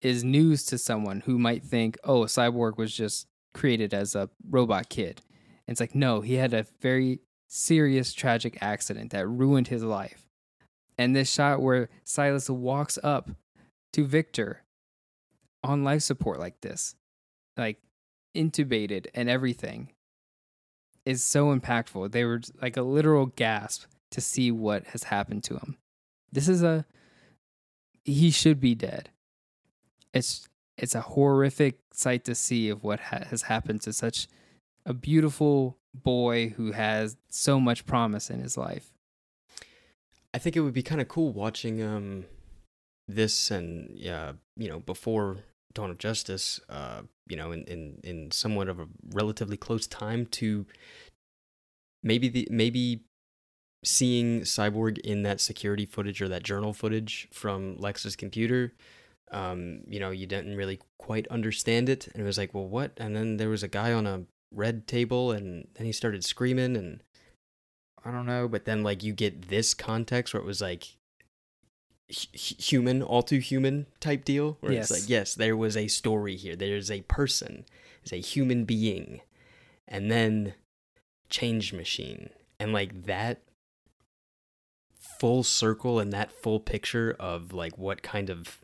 is 0.00 0.22
news 0.24 0.64
to 0.66 0.76
someone 0.78 1.20
who 1.20 1.38
might 1.38 1.62
think, 1.64 1.96
oh, 2.04 2.22
Cyborg 2.24 2.76
was 2.76 2.94
just 2.94 3.26
created 3.54 3.94
as 3.94 4.14
a 4.14 4.28
robot 4.48 4.88
kid. 4.88 5.22
And 5.66 5.74
it's 5.74 5.80
like, 5.80 5.94
no, 5.94 6.20
he 6.20 6.34
had 6.34 6.52
a 6.52 6.66
very 6.80 7.20
serious, 7.48 8.12
tragic 8.12 8.58
accident 8.60 9.12
that 9.12 9.26
ruined 9.26 9.68
his 9.68 9.82
life. 9.82 10.26
And 10.98 11.14
this 11.14 11.32
shot 11.32 11.60
where 11.60 11.88
Silas 12.04 12.48
walks 12.48 12.98
up 13.02 13.30
to 13.92 14.04
Victor 14.04 14.62
on 15.62 15.84
life 15.84 16.02
support 16.02 16.38
like 16.38 16.60
this, 16.60 16.94
like 17.56 17.78
intubated 18.36 19.06
and 19.14 19.28
everything, 19.28 19.92
is 21.04 21.22
so 21.22 21.54
impactful. 21.56 22.12
They 22.12 22.24
were 22.24 22.40
like 22.60 22.76
a 22.76 22.82
literal 22.82 23.26
gasp 23.26 23.86
to 24.10 24.20
see 24.20 24.50
what 24.50 24.84
has 24.88 25.04
happened 25.04 25.44
to 25.44 25.54
him. 25.54 25.76
This 26.32 26.48
is 26.48 26.62
a 26.62 26.84
he 28.04 28.30
should 28.30 28.60
be 28.60 28.74
dead. 28.74 29.10
It's 30.12 30.48
it's 30.76 30.94
a 30.94 31.00
horrific 31.00 31.78
sight 31.92 32.24
to 32.24 32.34
see 32.34 32.68
of 32.68 32.82
what 32.82 33.00
ha- 33.00 33.24
has 33.30 33.42
happened 33.42 33.82
to 33.82 33.92
such 33.92 34.28
a 34.86 34.94
beautiful 34.94 35.78
boy 35.94 36.48
who 36.50 36.72
has 36.72 37.16
so 37.28 37.60
much 37.60 37.86
promise 37.86 38.30
in 38.30 38.40
his 38.40 38.56
life. 38.56 38.90
I 40.32 40.38
think 40.38 40.56
it 40.56 40.60
would 40.60 40.74
be 40.74 40.82
kind 40.82 41.00
of 41.00 41.08
cool 41.08 41.32
watching 41.32 41.82
um 41.82 42.24
this 43.06 43.50
and 43.50 43.90
yeah, 43.94 44.32
you 44.56 44.68
know, 44.68 44.80
before 44.80 45.38
Dawn 45.74 45.90
of 45.90 45.98
Justice, 45.98 46.60
uh, 46.68 47.02
you 47.28 47.36
know, 47.36 47.52
in, 47.52 47.64
in 47.64 48.00
in 48.02 48.30
somewhat 48.30 48.68
of 48.68 48.80
a 48.80 48.88
relatively 49.12 49.56
close 49.56 49.86
time 49.86 50.26
to 50.26 50.66
maybe 52.02 52.28
the 52.28 52.48
maybe 52.50 53.02
seeing 53.84 54.40
Cyborg 54.40 54.98
in 54.98 55.22
that 55.24 55.40
security 55.40 55.84
footage 55.84 56.22
or 56.22 56.28
that 56.28 56.42
journal 56.42 56.72
footage 56.72 57.28
from 57.32 57.76
Lex's 57.76 58.16
computer. 58.16 58.72
Um, 59.30 59.80
you 59.88 60.00
know, 60.00 60.10
you 60.10 60.26
didn't 60.26 60.56
really 60.56 60.80
quite 60.98 61.26
understand 61.28 61.88
it, 61.88 62.08
and 62.08 62.22
it 62.22 62.26
was 62.26 62.38
like, 62.38 62.54
well, 62.54 62.68
what? 62.68 62.92
And 62.96 63.16
then 63.16 63.36
there 63.36 63.48
was 63.48 63.62
a 63.62 63.68
guy 63.68 63.92
on 63.92 64.06
a 64.06 64.24
red 64.54 64.86
table, 64.86 65.32
and 65.32 65.68
then 65.74 65.86
he 65.86 65.92
started 65.92 66.24
screaming, 66.24 66.76
and 66.76 67.02
I 68.04 68.10
don't 68.10 68.26
know. 68.26 68.48
But 68.48 68.64
then, 68.64 68.82
like, 68.82 69.02
you 69.02 69.12
get 69.12 69.48
this 69.48 69.74
context 69.74 70.32
where 70.34 70.40
it 70.42 70.46
was 70.46 70.60
like 70.60 70.96
hu- 72.08 72.26
human, 72.58 73.02
all 73.02 73.22
too 73.22 73.38
human 73.38 73.86
type 74.00 74.24
deal. 74.24 74.56
Where 74.60 74.72
Yes. 74.72 74.90
it's 74.90 75.00
like, 75.00 75.08
yes, 75.08 75.34
there 75.34 75.56
was 75.56 75.76
a 75.76 75.88
story 75.88 76.36
here. 76.36 76.56
There's 76.56 76.90
a 76.90 77.02
person, 77.02 77.64
there's 78.02 78.12
a 78.12 78.26
human 78.26 78.64
being, 78.64 79.20
and 79.88 80.10
then 80.10 80.54
change 81.30 81.72
machine, 81.72 82.30
and 82.60 82.72
like 82.72 83.04
that 83.06 83.42
full 85.20 85.42
circle 85.42 86.00
and 86.00 86.12
that 86.12 86.32
full 86.32 86.58
picture 86.60 87.14
of 87.20 87.52
like 87.52 87.78
what 87.78 88.02
kind 88.02 88.30
of 88.30 88.63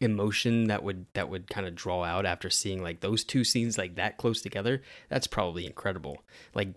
emotion 0.00 0.68
that 0.68 0.82
would 0.82 1.06
that 1.14 1.28
would 1.28 1.48
kind 1.48 1.66
of 1.66 1.74
draw 1.74 2.04
out 2.04 2.24
after 2.26 2.48
seeing 2.50 2.82
like 2.82 3.00
those 3.00 3.24
two 3.24 3.44
scenes 3.44 3.76
like 3.76 3.96
that 3.96 4.16
close 4.16 4.40
together 4.42 4.82
that's 5.08 5.26
probably 5.26 5.66
incredible 5.66 6.22
like 6.54 6.68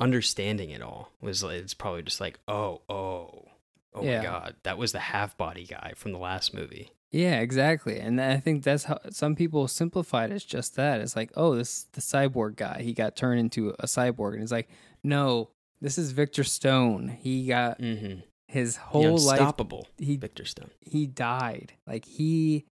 understanding 0.00 0.70
it 0.70 0.82
all 0.82 1.12
was 1.20 1.42
it's 1.42 1.74
probably 1.74 2.02
just 2.02 2.20
like 2.20 2.38
oh 2.48 2.80
oh 2.88 3.48
oh 3.94 4.02
Yeah. 4.02 4.18
my 4.18 4.24
god 4.24 4.56
that 4.62 4.78
was 4.78 4.92
the 4.92 4.98
half 4.98 5.36
body 5.36 5.64
guy 5.66 5.92
from 5.96 6.12
the 6.12 6.18
last 6.18 6.52
movie 6.54 6.90
Yeah, 7.12 7.38
exactly. 7.38 8.00
And 8.00 8.20
I 8.20 8.38
think 8.38 8.64
that's 8.64 8.84
how 8.84 8.98
some 9.10 9.36
people 9.36 9.68
simplified 9.68 10.32
it 10.32 10.34
as 10.34 10.44
just 10.44 10.74
that. 10.74 11.00
It's 11.00 11.14
like, 11.14 11.30
oh, 11.36 11.54
this 11.54 11.86
the 11.92 12.00
cyborg 12.00 12.56
guy. 12.56 12.82
He 12.82 12.92
got 12.92 13.14
turned 13.14 13.38
into 13.38 13.70
a 13.78 13.86
cyborg. 13.86 14.32
And 14.34 14.42
it's 14.42 14.50
like, 14.50 14.68
no, 15.04 15.50
this 15.80 15.96
is 15.96 16.10
Victor 16.10 16.42
Stone. 16.42 17.16
He 17.20 17.46
got 17.46 17.78
mm-hmm. 17.78 18.18
His 18.54 18.76
whole 18.76 19.02
life 19.18 19.40
unstoppable 19.40 19.88
he 19.98 20.16
victor 20.16 20.44
stone 20.44 20.70
he 20.80 21.06
died. 21.06 21.72
Like 21.86 22.04
he 22.04 22.64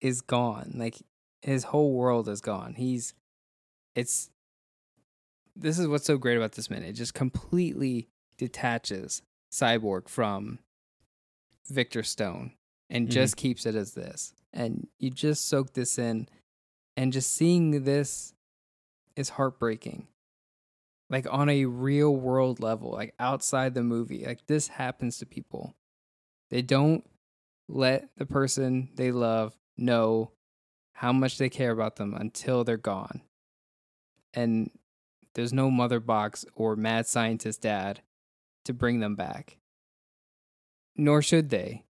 is 0.00 0.20
gone. 0.22 0.72
Like 0.74 0.96
his 1.42 1.64
whole 1.64 1.92
world 1.92 2.28
is 2.28 2.40
gone. 2.40 2.74
He's 2.74 3.14
it's 3.94 4.30
this 5.54 5.78
is 5.78 5.86
what's 5.88 6.06
so 6.06 6.16
great 6.18 6.36
about 6.36 6.52
this 6.52 6.70
minute. 6.70 6.88
It 6.88 6.92
just 6.94 7.14
completely 7.14 8.08
detaches 8.38 9.22
Cyborg 9.52 10.08
from 10.08 10.60
Victor 11.68 12.02
Stone 12.02 12.52
and 12.88 13.08
Mhm. 13.08 13.12
just 13.12 13.36
keeps 13.36 13.66
it 13.66 13.74
as 13.74 13.92
this. 13.94 14.32
And 14.52 14.88
you 14.98 15.10
just 15.10 15.46
soak 15.46 15.74
this 15.74 15.98
in 15.98 16.28
and 16.96 17.12
just 17.12 17.30
seeing 17.34 17.84
this 17.84 18.34
is 19.16 19.30
heartbreaking. 19.30 20.06
Like 21.10 21.26
on 21.30 21.48
a 21.48 21.64
real 21.64 22.14
world 22.14 22.60
level, 22.60 22.90
like 22.92 23.14
outside 23.18 23.74
the 23.74 23.82
movie. 23.82 24.24
Like 24.26 24.46
this 24.46 24.68
happens 24.68 25.18
to 25.18 25.26
people. 25.26 25.74
They 26.50 26.62
don't 26.62 27.04
let 27.68 28.08
the 28.16 28.26
person 28.26 28.90
they 28.94 29.10
love 29.10 29.56
know 29.76 30.32
how 30.92 31.12
much 31.12 31.38
they 31.38 31.48
care 31.48 31.70
about 31.70 31.96
them 31.96 32.14
until 32.14 32.64
they're 32.64 32.76
gone. 32.76 33.22
And 34.34 34.70
there's 35.34 35.52
no 35.52 35.70
mother 35.70 36.00
box 36.00 36.44
or 36.54 36.76
mad 36.76 37.06
scientist 37.06 37.62
dad 37.62 38.02
to 38.64 38.74
bring 38.74 39.00
them 39.00 39.14
back. 39.14 39.58
Nor 40.96 41.22
should 41.22 41.50
they. 41.50 41.84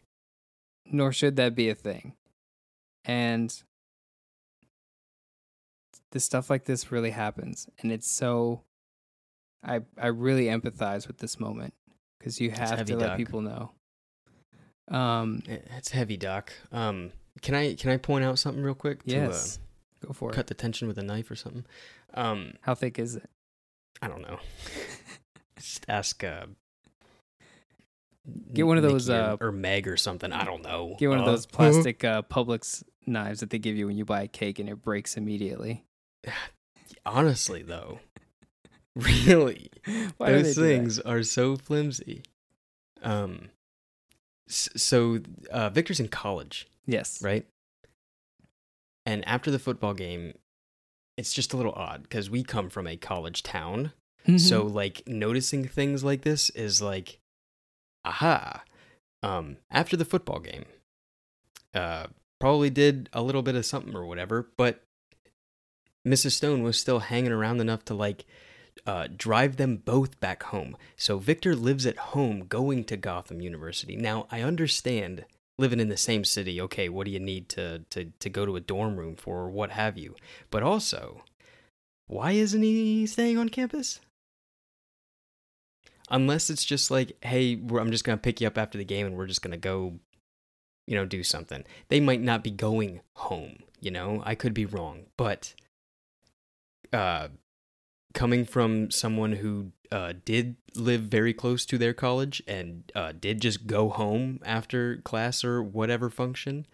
Nor 0.86 1.12
should 1.12 1.36
that 1.36 1.54
be 1.54 1.68
a 1.68 1.74
thing. 1.74 2.14
And 3.04 3.62
the 6.14 6.20
stuff 6.20 6.48
like 6.48 6.64
this 6.64 6.92
really 6.92 7.10
happens 7.10 7.68
and 7.80 7.90
it's 7.90 8.10
so 8.10 8.62
I 9.64 9.80
I 9.98 10.08
really 10.08 10.46
empathize 10.46 11.06
with 11.06 11.18
this 11.18 11.40
moment 11.40 11.74
because 12.18 12.40
you 12.40 12.50
have 12.50 12.84
to 12.86 12.96
let 12.96 13.06
Doc. 13.08 13.16
people 13.16 13.40
know. 13.40 13.72
Um 14.88 15.42
it's 15.46 15.90
heavy 15.90 16.16
doc 16.18 16.52
um 16.70 17.10
can 17.40 17.54
i 17.54 17.74
can 17.74 17.90
i 17.90 17.96
point 17.96 18.22
out 18.24 18.38
something 18.38 18.62
real 18.62 18.74
quick 18.74 19.02
to 19.04 19.10
yes. 19.10 19.58
Go 20.04 20.12
for 20.12 20.28
uh, 20.28 20.32
it. 20.32 20.34
cut 20.36 20.46
the 20.48 20.54
tension 20.54 20.86
with 20.88 20.98
a 20.98 21.02
knife 21.02 21.30
or 21.30 21.36
something 21.36 21.64
um 22.12 22.52
How 22.60 22.74
thick 22.74 22.98
is 22.98 23.16
it? 23.16 23.30
i 24.02 24.08
don't 24.08 24.20
know 24.20 24.38
Just 25.56 25.86
ask 25.88 26.22
uh 26.22 26.46
Get 28.54 28.66
one 28.66 28.78
of 28.78 28.82
those, 28.82 29.10
or, 29.10 29.14
uh, 29.14 29.36
or 29.38 29.52
Meg 29.52 29.86
or 29.86 29.98
something. 29.98 30.32
I 30.32 30.44
don't 30.46 30.62
know. 30.62 30.96
Get 30.98 31.08
one 31.10 31.18
of 31.18 31.24
Uh, 31.28 31.32
those 31.32 31.44
plastic 31.44 32.04
uh, 32.04 32.22
Publix 32.22 32.82
knives 33.06 33.40
that 33.40 33.50
they 33.50 33.58
give 33.58 33.76
you 33.76 33.86
when 33.86 33.98
you 33.98 34.06
buy 34.06 34.22
a 34.22 34.28
cake 34.28 34.58
and 34.58 34.66
it 34.68 34.76
breaks 34.82 35.18
immediately. 35.18 35.84
Honestly, 37.06 37.62
though, 37.62 38.00
really, 39.26 39.70
Why 40.18 40.32
those 40.32 40.54
they 40.54 40.54
do 40.54 40.60
that? 40.60 40.66
things 40.66 40.98
are 41.00 41.22
so 41.22 41.56
flimsy. 41.56 42.22
Um, 43.02 43.50
so 44.48 45.20
uh, 45.50 45.70
Victor's 45.70 46.00
in 46.00 46.08
college, 46.08 46.68
Yes. 46.86 47.20
right? 47.22 47.46
And 49.06 49.26
after 49.28 49.50
the 49.50 49.58
football 49.58 49.94
game, 49.94 50.34
it's 51.16 51.32
just 51.32 51.52
a 51.52 51.56
little 51.56 51.72
odd 51.72 52.02
because 52.02 52.30
we 52.30 52.42
come 52.42 52.70
from 52.70 52.86
a 52.86 52.96
college 52.96 53.42
town. 53.42 53.92
Mhm. 54.26 54.40
So 54.40 54.62
like 54.64 55.06
noticing 55.06 55.66
things 55.68 56.02
like 56.02 56.22
this 56.22 56.50
is 56.50 56.80
like, 56.80 57.18
aha. 58.04 58.64
Um, 59.22 59.56
after 59.70 59.96
the 59.96 60.04
football 60.04 60.38
game, 60.40 60.64
uh, 61.74 62.06
probably 62.40 62.70
did 62.70 63.08
a 63.12 63.22
little 63.22 63.42
bit 63.42 63.54
of 63.54 63.64
something 63.66 63.94
or 63.94 64.06
whatever, 64.06 64.48
but 64.56 64.82
Mrs. 66.06 66.32
Stone 66.32 66.62
was 66.62 66.78
still 66.78 66.98
hanging 67.00 67.32
around 67.32 67.60
enough 67.60 67.84
to 67.86 67.94
like 67.94 68.24
uh, 68.86 69.08
drive 69.14 69.56
them 69.56 69.76
both 69.76 70.20
back 70.20 70.44
home. 70.44 70.76
So 70.96 71.18
Victor 71.18 71.54
lives 71.54 71.86
at 71.86 71.96
home 71.96 72.46
going 72.46 72.84
to 72.84 72.96
Gotham 72.96 73.40
University. 73.40 73.96
Now 73.96 74.26
I 74.30 74.42
understand 74.42 75.24
living 75.58 75.80
in 75.80 75.88
the 75.88 75.96
same 75.96 76.24
city. 76.24 76.60
Okay, 76.60 76.88
what 76.88 77.04
do 77.04 77.10
you 77.10 77.20
need 77.20 77.48
to 77.50 77.80
to 77.90 78.06
to 78.18 78.30
go 78.30 78.44
to 78.44 78.56
a 78.56 78.60
dorm 78.60 78.96
room 78.96 79.16
for 79.16 79.40
or 79.42 79.50
what 79.50 79.70
have 79.70 79.96
you? 79.96 80.14
But 80.50 80.62
also, 80.62 81.22
why 82.06 82.32
isn't 82.32 82.62
he 82.62 83.06
staying 83.06 83.38
on 83.38 83.48
campus? 83.48 84.00
Unless 86.10 86.50
it's 86.50 86.64
just 86.64 86.90
like, 86.90 87.16
hey, 87.24 87.54
I'm 87.54 87.90
just 87.90 88.04
gonna 88.04 88.18
pick 88.18 88.40
you 88.40 88.46
up 88.46 88.58
after 88.58 88.76
the 88.76 88.84
game 88.84 89.06
and 89.06 89.16
we're 89.16 89.26
just 89.26 89.42
gonna 89.42 89.56
go, 89.56 89.98
you 90.86 90.94
know, 90.94 91.06
do 91.06 91.22
something. 91.22 91.64
They 91.88 92.00
might 92.00 92.20
not 92.20 92.44
be 92.44 92.50
going 92.50 93.00
home. 93.14 93.60
You 93.80 93.90
know, 93.90 94.22
I 94.24 94.34
could 94.34 94.54
be 94.54 94.66
wrong, 94.66 95.06
but 95.16 95.54
uh, 96.92 97.28
coming 98.14 98.44
from 98.44 98.90
someone 98.90 99.32
who 99.32 99.72
uh, 99.92 100.14
did 100.24 100.56
live 100.74 101.02
very 101.02 101.34
close 101.34 101.66
to 101.66 101.76
their 101.78 101.92
college 101.92 102.42
and 102.48 102.90
uh, 102.94 103.12
did 103.12 103.40
just 103.40 103.66
go 103.66 103.88
home 103.90 104.40
after 104.44 104.96
class 104.98 105.44
or 105.44 105.62
whatever 105.62 106.08
function, 106.10 106.66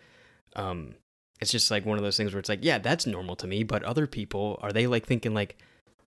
um, 0.56 0.94
it's 1.40 1.50
just 1.50 1.70
like 1.70 1.84
one 1.86 1.98
of 1.98 2.04
those 2.04 2.16
things 2.16 2.32
where 2.32 2.38
it's 2.38 2.48
like, 2.48 2.60
yeah, 2.62 2.78
that's 2.78 3.06
normal 3.06 3.34
to 3.36 3.46
me. 3.46 3.62
But 3.62 3.82
other 3.82 4.06
people, 4.06 4.58
are 4.62 4.72
they 4.72 4.86
like 4.86 5.06
thinking 5.06 5.34
like, 5.34 5.58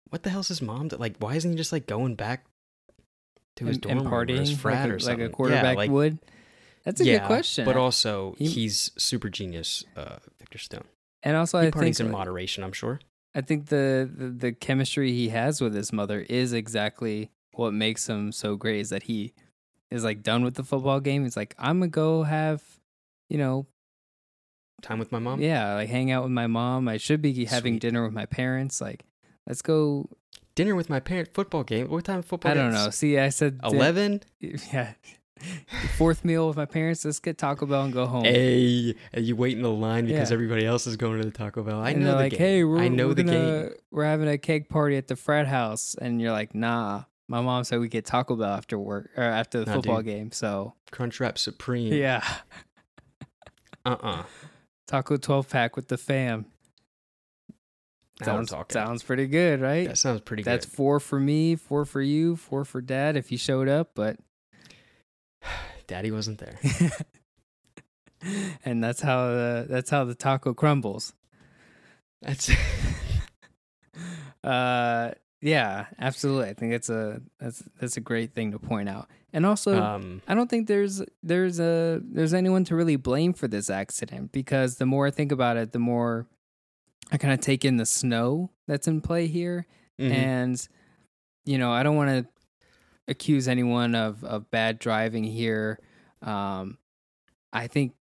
what 0.09 0.23
the 0.23 0.29
hell's 0.29 0.47
his 0.47 0.61
mom? 0.61 0.87
do- 0.89 0.97
Like, 0.97 1.15
why 1.19 1.35
isn't 1.35 1.49
he 1.51 1.57
just 1.57 1.71
like 1.71 1.87
going 1.87 2.15
back 2.15 2.45
to 3.57 3.65
his 3.65 3.75
and, 3.77 3.81
dorm 3.81 3.97
and 3.97 4.05
room 4.05 4.13
or 4.13 4.25
his 4.27 4.55
frat 4.57 4.85
like, 4.87 4.95
or 4.95 4.99
something? 4.99 5.19
like 5.19 5.27
a 5.27 5.29
Yeah, 5.31 5.35
quarterback 5.35 5.77
like- 5.77 5.91
would. 5.91 6.19
That's 6.83 6.99
a 6.99 7.05
yeah, 7.05 7.19
good 7.19 7.27
question. 7.27 7.65
But 7.65 7.77
also, 7.77 8.35
He- 8.37 8.47
he's 8.47 8.91
super 8.97 9.29
genius, 9.29 9.83
uh, 9.95 10.17
Victor 10.37 10.57
Stone. 10.57 10.83
and 11.23 11.37
also, 11.37 11.59
He 11.61 11.67
I 11.67 11.71
parties 11.71 11.97
think 11.97 12.07
in 12.07 12.11
moderation, 12.11 12.63
I'm 12.63 12.73
sure. 12.73 12.99
I 13.35 13.41
think 13.41 13.67
the, 13.67 14.09
the 14.15 14.29
the 14.29 14.51
chemistry 14.51 15.11
he 15.11 15.29
has 15.29 15.59
with 15.61 15.73
his 15.73 15.91
mother 15.91 16.25
is 16.29 16.53
exactly 16.53 17.31
what 17.53 17.73
makes 17.73 18.07
him 18.07 18.31
so 18.31 18.55
great. 18.55 18.79
Is 18.81 18.89
that 18.89 19.03
he 19.03 19.33
is 19.91 20.03
like 20.03 20.23
done 20.23 20.43
with 20.43 20.55
the 20.55 20.63
football 20.63 20.99
game. 20.99 21.23
He's 21.23 21.37
like, 21.37 21.55
I'm 21.57 21.79
gonna 21.79 21.89
go 21.89 22.23
have, 22.23 22.61
you 23.29 23.37
know, 23.37 23.65
Time 24.81 24.99
with 24.99 25.11
my 25.11 25.19
mom. 25.19 25.39
yeah, 25.41 25.75
like 25.75 25.89
hang 25.89 26.11
out 26.11 26.23
with 26.23 26.31
my 26.31 26.47
mom. 26.47 26.87
I 26.87 26.97
should 26.97 27.21
be 27.21 27.45
having 27.45 27.73
Sweet. 27.75 27.81
dinner 27.81 28.03
with 28.03 28.11
my 28.13 28.25
parents. 28.25 28.81
Like, 28.81 29.03
let's 29.47 29.61
go. 29.61 30.09
Dinner 30.55 30.75
with 30.75 30.89
my 30.89 30.99
parent. 30.99 31.33
Football 31.33 31.63
game. 31.63 31.89
What 31.89 32.03
time 32.05 32.21
football? 32.21 32.51
I 32.51 32.53
don't 32.55 32.71
games? 32.71 32.85
know. 32.85 32.89
See, 32.91 33.17
I 33.17 33.29
said 33.29 33.59
di- 33.61 33.67
Eleven. 33.69 34.21
Yeah, 34.41 34.93
fourth 35.97 36.23
meal 36.23 36.47
with 36.47 36.57
my 36.57 36.65
parents. 36.65 37.03
Let's 37.05 37.19
get 37.19 37.37
Taco 37.37 37.65
Bell 37.65 37.83
and 37.83 37.93
go 37.93 38.05
home. 38.05 38.23
Hey, 38.23 38.95
and 39.13 39.25
you 39.25 39.35
wait 39.35 39.55
in 39.57 39.63
the 39.63 39.69
line 39.71 40.05
because 40.05 40.29
Yeah. 40.29 40.33
everybody 40.35 40.65
else 40.65 40.87
is 40.87 40.95
going 40.95 41.19
to 41.19 41.25
the 41.25 41.31
Taco 41.31 41.63
Bell. 41.63 41.79
I 41.81 41.91
and 41.91 42.01
know 42.03 42.11
the 42.11 42.15
like, 42.15 42.31
game. 42.31 42.39
hey, 42.39 42.63
we're, 42.63 42.79
I 42.79 42.87
know 42.87 43.07
we're 43.07 43.13
the 43.15 43.23
gonna, 43.23 43.63
game. 43.63 43.69
We're 43.91 44.05
having 44.05 44.27
a 44.27 44.37
cake 44.37 44.69
party 44.69 44.95
at 44.97 45.07
the 45.07 45.15
frat 45.15 45.47
house, 45.47 45.95
and 45.99 46.21
you're 46.21 46.31
like, 46.31 46.53
nah. 46.55 47.03
My 47.29 47.39
mom 47.41 47.63
said 47.63 47.79
we 47.79 47.87
get 47.87 48.05
Taco 48.05 48.35
Bell 48.35 48.49
after 48.53 48.77
work 48.77 49.09
or 49.15 49.23
after 49.23 49.59
the 49.61 49.65
Nah, 49.65 49.73
football 49.75 49.97
dude. 49.97 50.05
game. 50.05 50.31
So 50.33 50.73
Crunchwrap 50.91 51.37
Supreme. 51.37 51.93
yeah, 51.93 52.21
Uh 53.85 53.95
uh 54.01 54.23
taco 54.87 55.15
twelve 55.17 55.49
pack 55.49 55.75
with 55.77 55.87
the 55.87 55.97
fam. 55.97 56.45
Sounds 58.21 58.53
sounds 58.69 59.03
pretty 59.03 59.27
good, 59.27 59.61
right? 59.61 59.87
That 59.87 59.97
sounds 59.97 60.21
pretty 60.21 60.43
good. 60.43 60.51
That's 60.51 60.65
four 60.65 60.99
for 60.99 61.19
me, 61.19 61.55
four 61.55 61.85
for 61.85 62.01
you, 62.01 62.35
four 62.35 62.63
for 62.65 62.81
dad 62.81 63.15
if 63.15 63.29
he 63.29 63.37
showed 63.37 63.67
up. 63.69 63.91
But 63.95 64.17
Daddy 65.87 66.11
wasn't 66.11 66.39
there. 66.39 66.57
and 68.65 68.83
that's 68.83 69.01
how 69.01 69.27
the 69.27 69.65
that's 69.69 69.89
how 69.89 70.05
the 70.05 70.15
taco 70.15 70.53
crumbles. 70.53 71.13
That's 72.21 72.49
Uh, 74.43 75.11
yeah, 75.41 75.85
absolutely. 75.99 76.49
I 76.49 76.53
think 76.53 76.73
it's 76.73 76.89
a 76.89 77.21
that's 77.39 77.63
that's 77.79 77.97
a 77.97 78.01
great 78.01 78.33
thing 78.33 78.51
to 78.51 78.59
point 78.59 78.89
out. 78.89 79.09
And 79.31 79.45
also, 79.45 79.81
um 79.81 80.21
I 80.27 80.35
don't 80.35 80.49
think 80.49 80.67
there's 80.67 81.01
there's 81.21 81.59
a 81.59 82.01
there's 82.03 82.33
anyone 82.33 82.63
to 82.65 82.75
really 82.75 82.95
blame 82.95 83.33
for 83.33 83.47
this 83.47 83.69
accident 83.69 84.31
because 84.31 84.75
the 84.75 84.85
more 84.85 85.07
I 85.07 85.11
think 85.11 85.31
about 85.31 85.57
it, 85.57 85.71
the 85.71 85.79
more 85.79 86.27
I 87.11 87.17
kind 87.17 87.33
of 87.33 87.39
take 87.39 87.65
in 87.65 87.77
the 87.77 87.85
snow 87.85 88.51
that's 88.67 88.87
in 88.87 89.01
play 89.01 89.27
here, 89.27 89.65
mhm. 89.99 90.11
and 90.11 90.67
you 91.45 91.57
know 91.57 91.71
I 91.71 91.83
don't 91.83 91.95
want 91.95 92.09
to 92.09 92.27
accuse 93.07 93.47
anyone 93.47 93.95
of 93.95 94.23
of 94.23 94.49
bad 94.51 94.79
driving 94.79 95.23
here. 95.23 95.79
Um, 96.21 96.77
I 97.51 97.67
think 97.67 97.93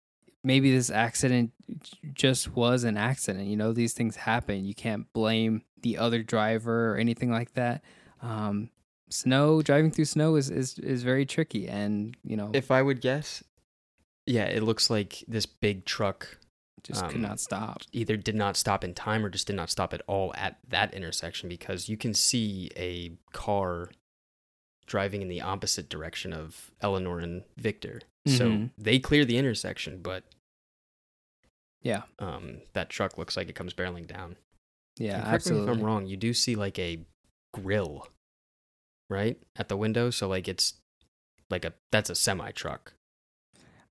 maybe 0.45 0.73
this 0.73 0.91
accident 0.91 1.53
just 2.15 2.55
was 2.55 2.85
an 2.85 2.97
accident. 2.97 3.47
You 3.47 3.57
know, 3.57 3.73
these 3.73 3.93
things 3.93 4.17
happen. 4.17 4.65
You 4.65 4.75
can't 4.75 5.11
blame 5.13 5.63
the 5.83 5.99
other 5.99 6.23
driver 6.23 6.93
or 6.93 6.97
anything 6.97 7.31
like 7.31 7.55
that. 7.55 7.83
Um, 8.23 8.71
snow 9.09 9.63
driving 9.63 9.91
through 9.91 10.05
snow 10.07 10.37
is 10.37 10.51
is 10.51 10.79
is 10.79 11.03
very 11.03 11.27
tricky, 11.27 11.69
and 11.69 12.17
you 12.25 12.37
know 12.37 12.51
if 12.53 12.71
I 12.71 12.83
would 12.83 13.01
guess, 13.01 13.43
yeah, 14.27 14.45
it 14.45 14.63
looks 14.63 14.91
like 14.91 15.25
this 15.27 15.47
big 15.47 15.85
truck 15.85 16.39
just 16.83 17.07
could 17.07 17.17
um, 17.17 17.23
not 17.23 17.41
stop. 17.41 17.83
either 17.93 18.17
did 18.17 18.35
not 18.35 18.57
stop 18.57 18.85
in 18.85 18.95
time 18.95 19.25
or 19.25 19.29
just 19.29 19.47
did 19.47 19.57
not 19.57 19.71
stop 19.71 19.93
at 19.93 20.03
all 20.07 20.33
at 20.35 20.59
that 20.69 20.95
intersection 20.95 21.49
because 21.49 21.89
you 21.89 21.97
can 21.97 22.15
see 22.15 22.71
a 22.77 23.13
car 23.33 23.91
driving 24.91 25.23
in 25.23 25.29
the 25.29 25.41
opposite 25.41 25.89
direction 25.89 26.33
of 26.33 26.73
Eleanor 26.81 27.21
and 27.21 27.45
Victor. 27.57 28.01
So 28.27 28.51
Mhm. 28.51 28.71
they 28.77 28.99
clear 28.99 29.25
the 29.25 29.39
intersection, 29.39 30.03
but 30.03 30.25
Yeah, 31.83 32.03
um, 32.19 32.63
that 32.73 32.91
truck 32.91 33.17
looks 33.17 33.37
like 33.37 33.49
it 33.49 33.55
comes 33.55 33.73
barreling 33.73 34.09
down. 34.09 34.37
yeah, 34.99 35.15
And 35.15 35.23
correct 35.23 35.31
me 35.31 35.35
absolutely. 35.37 35.73
if 35.73 35.79
I'm 35.79 35.85
wrong, 35.85 36.07
you 36.07 36.17
do 36.17 36.35
see 36.35 36.57
like 36.57 36.77
a 36.79 37.07
grill, 37.55 38.09
right, 39.09 39.41
at 39.57 39.69
the 39.69 39.77
window. 39.77 40.11
So 40.11 40.27
like 40.29 40.49
it's 40.49 40.75
like 41.51 41.65
a 41.65 41.73
that's 41.93 42.11
a 42.11 42.15
semi 42.17 42.51
truck, 42.51 42.93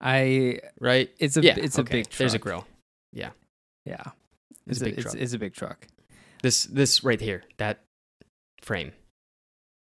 I 0.02 0.60
right? 0.80 1.10
it's 1.18 1.38
a 1.38 1.42
yeah, 1.42 1.56
it's 1.58 1.78
a 1.78 1.84
big 1.84 2.10
truck. 2.10 2.18
There's 2.18 2.34
a 2.34 2.40
grill. 2.40 2.68
Yeah, 3.14 3.32
Yeah. 3.86 4.12
It's, 4.68 4.82
a 4.82 4.84
big 4.86 4.94
it's, 4.96 5.04
truck. 5.04 5.16
it's 5.16 5.34
a 5.34 5.40
big 5.40 5.54
truck. 5.54 5.88
This 6.44 6.66
this 6.66 7.04
right 7.06 7.20
here, 7.22 7.44
that 7.58 7.84
frame, 8.62 8.92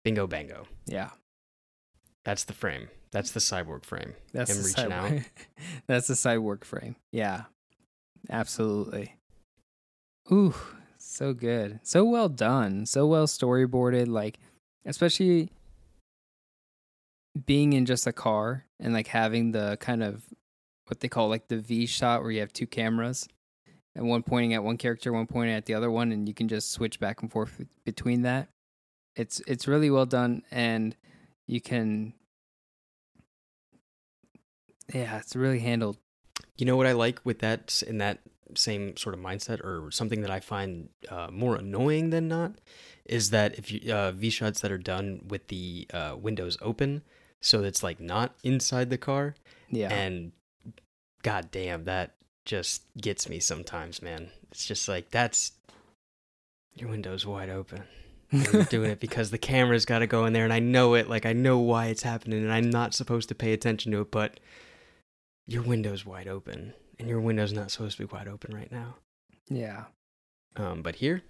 bingo 0.05 0.27
bango. 0.27 0.67
Yeah, 0.87 1.11
That's 2.25 2.45
the 2.45 2.53
frame. 2.53 2.89
That's 3.11 3.33
the 3.33 3.41
cyborg 3.41 3.85
frame. 3.85 4.15
that's 4.33 4.51
Him 4.51 4.57
the 4.59 4.63
reaching 4.63 4.91
side 4.91 4.93
out. 4.93 5.21
that's 5.87 6.07
the 6.09 6.41
work 6.41 6.65
frame. 6.65 6.97
Yeah, 7.11 7.43
absolutely. 8.31 9.17
Ooh, 10.31 10.55
so 10.99 11.35
good, 11.35 11.81
so 11.83 12.05
well 12.05 12.29
done, 12.29 12.87
so 12.87 13.07
well 13.07 13.27
storyboarded. 13.27 14.09
Like, 14.09 14.39
especially 14.87 15.51
being 17.47 17.73
in 17.73 17.87
just 17.87 18.07
a 18.07 18.13
car 18.13 18.67
and 18.79 18.93
like 18.93 19.09
having 19.09 19.53
the 19.53 19.77
kind 19.81 20.03
of 20.03 20.23
what 20.87 21.01
they 21.01 21.09
call 21.09 21.29
like 21.29 21.49
the 21.49 21.59
V 21.59 21.87
shot 21.87 22.23
where 22.23 22.31
you 22.31 22.41
have 22.41 22.53
two 22.53 22.67
cameras 22.67 23.27
and 23.95 24.09
one 24.09 24.23
pointing 24.23 24.55
at 24.55 24.65
one 24.65 24.77
character, 24.77 25.13
one 25.13 25.27
pointing 25.27 25.55
at 25.55 25.67
the 25.67 25.75
other 25.75 25.91
one, 25.91 26.13
and 26.13 26.29
you 26.29 26.35
can 26.35 26.49
just 26.49 26.71
switch 26.73 26.99
back 27.01 27.23
and 27.23 27.31
forth 27.31 27.61
between 27.85 28.23
that. 28.23 28.49
It's 29.15 29.41
it's 29.47 29.69
really 29.69 29.91
well 29.91 30.07
done, 30.07 30.43
and 30.51 30.97
you 31.47 31.61
can, 31.61 32.15
yeah, 34.93 35.19
it's 35.19 35.37
really 35.37 35.59
handled. 35.61 35.99
You 36.57 36.67
know 36.67 36.77
what 36.77 36.87
I 36.87 36.93
like 36.93 37.21
with 37.25 37.41
that 37.41 37.83
in 37.87 37.99
that 37.99 38.21
same 38.55 38.97
sort 38.97 39.15
of 39.15 39.21
mindset, 39.21 39.61
or 39.61 39.91
something 39.91 40.23
that 40.23 40.31
I 40.31 40.41
find 40.41 40.89
uh, 41.09 41.29
more 41.31 41.57
annoying 41.57 42.11
than 42.11 42.29
not, 42.29 42.53
is 43.05 43.31
that 43.31 43.59
if 43.59 43.71
you 43.71 43.93
uh, 43.93 44.13
V 44.13 44.31
shots 44.31 44.61
that 44.61 44.73
are 44.73 44.79
done 44.79 45.23
with 45.29 45.49
the 45.49 45.87
uh, 45.93 46.17
windows 46.19 46.57
open, 46.63 47.03
so 47.41 47.63
it's 47.63 47.83
like 47.83 48.01
not 48.01 48.35
inside 48.43 48.89
the 48.91 48.99
car, 48.99 49.35
Yeah, 49.71 49.93
and 49.93 50.33
god 51.23 51.51
damn, 51.51 51.85
that 51.85 52.15
just 52.45 52.83
gets 53.01 53.29
me 53.29 53.41
sometimes, 53.41 54.01
man. 54.01 54.31
It's 54.51 54.67
just 54.67 54.89
like 54.89 55.11
that's 55.11 55.53
your 56.75 56.89
window's 56.89 57.27
wide 57.27 57.51
open. 57.51 57.83
Doing 58.71 58.91
it 58.91 59.01
because 59.01 59.31
the 59.31 59.39
camera's 59.39 59.85
got 59.85 59.99
to 60.01 60.07
go 60.07 60.25
in 60.25 60.33
there 60.33 60.45
and 60.45 60.53
I 60.53 60.59
know 60.59 60.95
it 60.95 61.09
like 61.09 61.27
I 61.27 61.33
know 61.33 61.59
why 61.59 61.87
it's 61.87 62.03
happening 62.03 62.43
and 62.43 62.53
I'm 62.53 62.71
not 62.71 62.95
supposed 62.95 63.29
to 63.29 63.35
pay 63.35 63.53
attention 63.53 63.93
to 63.93 64.01
it 64.01 64.11
but 64.11 64.41
your 65.47 65.63
window's 65.63 66.07
wide 66.07 66.29
open 66.29 66.73
and 66.99 67.09
your 67.09 67.21
window's 67.21 67.53
not 67.53 67.71
supposed 67.71 67.99
to 67.99 68.07
be 68.07 68.13
wide 68.15 68.29
open 68.29 68.55
right 68.55 68.71
now 68.73 68.97
yeah, 69.51 69.85
um 70.57 70.83
but 70.83 70.97
here 70.97 71.23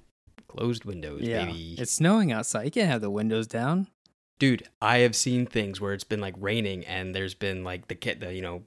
closed 0.49 0.85
windows 0.85 1.23
yeah. 1.23 1.45
baby 1.47 1.75
It's 1.79 1.91
snowing 1.93 2.31
outside. 2.31 2.65
You 2.65 2.71
can't 2.71 2.91
have 2.91 3.01
the 3.01 3.11
windows 3.11 3.47
down. 3.47 3.89
dude 4.39 4.69
I 4.81 4.99
have 4.99 5.17
seen 5.17 5.47
things 5.47 5.81
where 5.81 5.95
it's 5.95 6.05
been 6.05 6.21
like 6.21 6.35
raining 6.39 6.85
and 6.87 7.15
there's 7.15 7.35
been 7.35 7.65
like 7.65 7.89
the 7.89 7.95
kit 7.95 8.21
the 8.21 8.33
you 8.35 8.43
know 8.43 8.63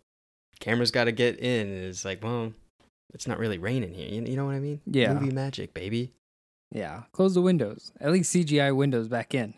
camera's 0.60 0.92
got 0.92 1.04
to 1.06 1.12
get 1.12 1.40
in 1.40 1.68
and 1.68 1.84
it's 1.86 2.04
like 2.04 2.24
well 2.24 2.52
it's 3.14 3.28
not 3.28 3.38
really 3.40 3.58
raining 3.60 3.94
here 3.94 4.10
you, 4.10 4.24
you 4.26 4.36
know 4.36 4.46
what 4.46 4.56
I 4.56 4.60
mean 4.60 4.82
Yeah. 4.86 5.14
movie 5.14 5.34
magic 5.34 5.74
baby 5.74 6.12
Yeah, 6.72 7.04
close 7.12 7.34
the 7.34 7.42
windows. 7.42 7.92
At 8.00 8.12
least 8.12 8.34
CGI 8.36 8.76
windows 8.76 9.08
back 9.08 9.34
in. 9.34 9.54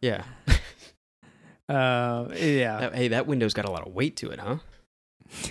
yeah 0.00 0.24
uh, 1.68 2.28
yeah. 2.34 2.80
That- 2.80 2.94
hey 2.94 3.08
that 3.08 3.26
window's 3.26 3.54
got 3.54 3.64
a 3.64 3.70
lot 3.70 3.86
of 3.86 3.92
weight 3.92 4.16
to 4.16 4.30
it 4.30 4.40
huh 4.40 4.56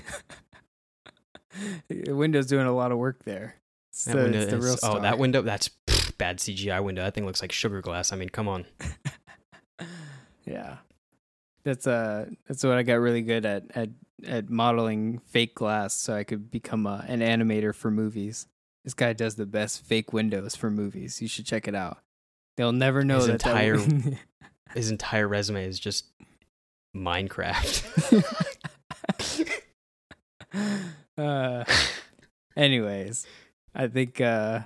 Windows 2.07 2.47
doing 2.47 2.65
a 2.65 2.75
lot 2.75 2.91
of 2.91 2.97
work 2.97 3.23
there. 3.25 3.55
That 4.05 4.15
the, 4.15 4.23
window 4.23 4.39
it's 4.39 4.51
the 4.51 4.57
is- 4.57 4.65
real 4.65 4.75
oh, 4.83 4.99
that 5.01 5.19
window, 5.19 5.41
that's 5.43 5.69
pff, 5.87 6.17
bad 6.17 6.39
CGI 6.39 6.83
window. 6.83 7.03
That 7.03 7.13
thing 7.13 7.25
looks 7.25 7.41
like 7.41 7.51
sugar 7.51 7.81
glass. 7.81 8.11
I 8.11 8.15
mean, 8.15 8.29
come 8.29 8.47
on. 8.47 8.65
yeah, 10.45 10.77
that's 11.63 11.85
uh, 11.85 12.25
that's 12.47 12.63
what 12.63 12.77
I 12.77 12.83
got 12.83 12.95
really 12.95 13.21
good 13.21 13.45
at 13.45 13.65
at 13.75 13.89
at 14.25 14.49
modeling 14.49 15.19
fake 15.19 15.53
glass, 15.53 15.93
so 15.93 16.15
I 16.15 16.23
could 16.23 16.49
become 16.49 16.87
a, 16.87 17.05
an 17.07 17.19
animator 17.19 17.75
for 17.75 17.91
movies. 17.91 18.47
This 18.83 18.93
guy 18.93 19.13
does 19.13 19.35
the 19.35 19.45
best 19.45 19.83
fake 19.85 20.11
windows 20.13 20.55
for 20.55 20.69
movies. 20.69 21.21
You 21.21 21.27
should 21.27 21.45
check 21.45 21.67
it 21.67 21.75
out. 21.75 21.99
They'll 22.57 22.71
never 22.73 23.03
know 23.03 23.17
His 23.17 23.27
that 23.27 23.33
entire- 23.33 23.77
that 23.77 24.17
His 24.73 24.89
entire 24.91 25.27
resume 25.27 25.65
is 25.65 25.79
just 25.79 26.05
Minecraft. 26.95 28.23
uh, 31.17 31.63
anyways, 32.55 33.25
I 33.73 33.87
think 33.87 34.19
uh, 34.21 34.59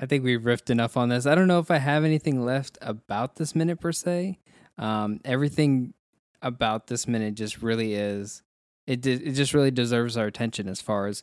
I 0.00 0.06
think 0.06 0.24
we've 0.24 0.40
riffed 0.42 0.70
enough 0.70 0.96
on 0.96 1.08
this. 1.08 1.26
I 1.26 1.34
don't 1.34 1.48
know 1.48 1.58
if 1.58 1.70
I 1.70 1.78
have 1.78 2.04
anything 2.04 2.44
left 2.44 2.78
about 2.80 3.36
this 3.36 3.54
minute 3.54 3.80
per 3.80 3.92
se. 3.92 4.38
Um, 4.78 5.20
everything 5.24 5.94
about 6.42 6.86
this 6.86 7.08
minute 7.08 7.34
just 7.34 7.62
really 7.62 7.94
is 7.94 8.42
it. 8.86 9.00
de- 9.00 9.12
It 9.28 9.32
just 9.32 9.54
really 9.54 9.70
deserves 9.72 10.16
our 10.16 10.26
attention 10.26 10.68
as 10.68 10.80
far 10.80 11.06
as 11.06 11.22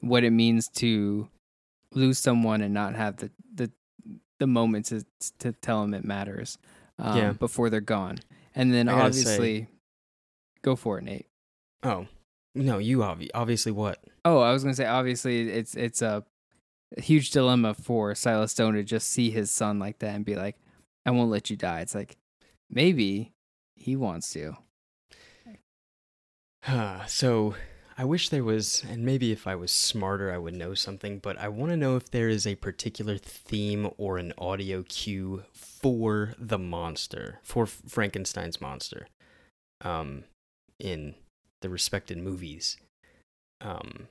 what 0.00 0.24
it 0.24 0.30
means 0.30 0.68
to 0.68 1.28
lose 1.96 2.18
someone 2.18 2.60
and 2.62 2.72
not 2.74 2.94
have 2.94 3.16
the 3.16 3.30
the 3.54 3.70
the 4.38 4.46
moment 4.46 4.86
to 4.86 5.04
to 5.40 5.52
tell 5.52 5.82
them 5.82 5.94
it 5.94 6.04
matters. 6.04 6.58
Um, 6.98 7.16
Yeah. 7.18 7.32
before 7.32 7.68
they're 7.70 7.80
gone, 7.80 8.20
and 8.54 8.72
then 8.72 8.88
obviously, 8.88 9.66
go 10.62 10.76
for 10.76 10.98
it, 10.98 11.04
Nate. 11.04 11.26
oh, 11.82 12.06
no, 12.54 12.78
you 12.78 12.98
obvi- 12.98 13.28
obviously 13.34 13.70
what? 13.72 14.02
Oh, 14.24 14.38
I 14.40 14.52
was 14.52 14.62
gonna 14.64 14.74
say 14.74 14.86
obviously 14.86 15.50
it's 15.50 15.74
it's 15.74 16.00
a 16.02 16.24
huge 16.98 17.30
dilemma 17.32 17.74
for 17.74 18.14
Silas 18.14 18.52
Stone 18.52 18.74
to 18.74 18.82
just 18.82 19.08
see 19.10 19.30
his 19.30 19.50
son 19.50 19.78
like 19.78 19.98
that 19.98 20.14
and 20.14 20.24
be 20.24 20.36
like, 20.36 20.56
"I 21.04 21.10
won't 21.10 21.30
let 21.30 21.50
you 21.50 21.56
die." 21.56 21.80
It's 21.80 21.94
like 21.94 22.16
maybe 22.70 23.32
he 23.74 23.94
wants 23.96 24.30
to. 24.32 24.56
so 27.06 27.54
I 27.98 28.04
wish 28.04 28.28
there 28.28 28.44
was, 28.44 28.84
and 28.88 29.04
maybe 29.04 29.32
if 29.32 29.46
I 29.46 29.54
was 29.54 29.72
smarter, 29.72 30.30
I 30.30 30.36
would 30.36 30.54
know 30.54 30.74
something, 30.74 31.18
but 31.18 31.38
I 31.38 31.48
want 31.48 31.72
to 31.72 31.78
know 31.78 31.96
if 31.96 32.10
there 32.10 32.28
is 32.28 32.46
a 32.46 32.54
particular 32.56 33.16
theme 33.16 33.90
or 33.96 34.18
an 34.18 34.34
audio 34.36 34.82
cue 34.82 35.44
for 35.54 36.34
the 36.38 36.58
monster, 36.58 37.40
for 37.42 37.64
Frankenstein's 37.64 38.60
monster, 38.60 39.06
um, 39.80 40.24
in 40.78 41.14
the 41.62 41.70
respected 41.70 42.18
movies. 42.18 42.76
Um, 43.62 44.08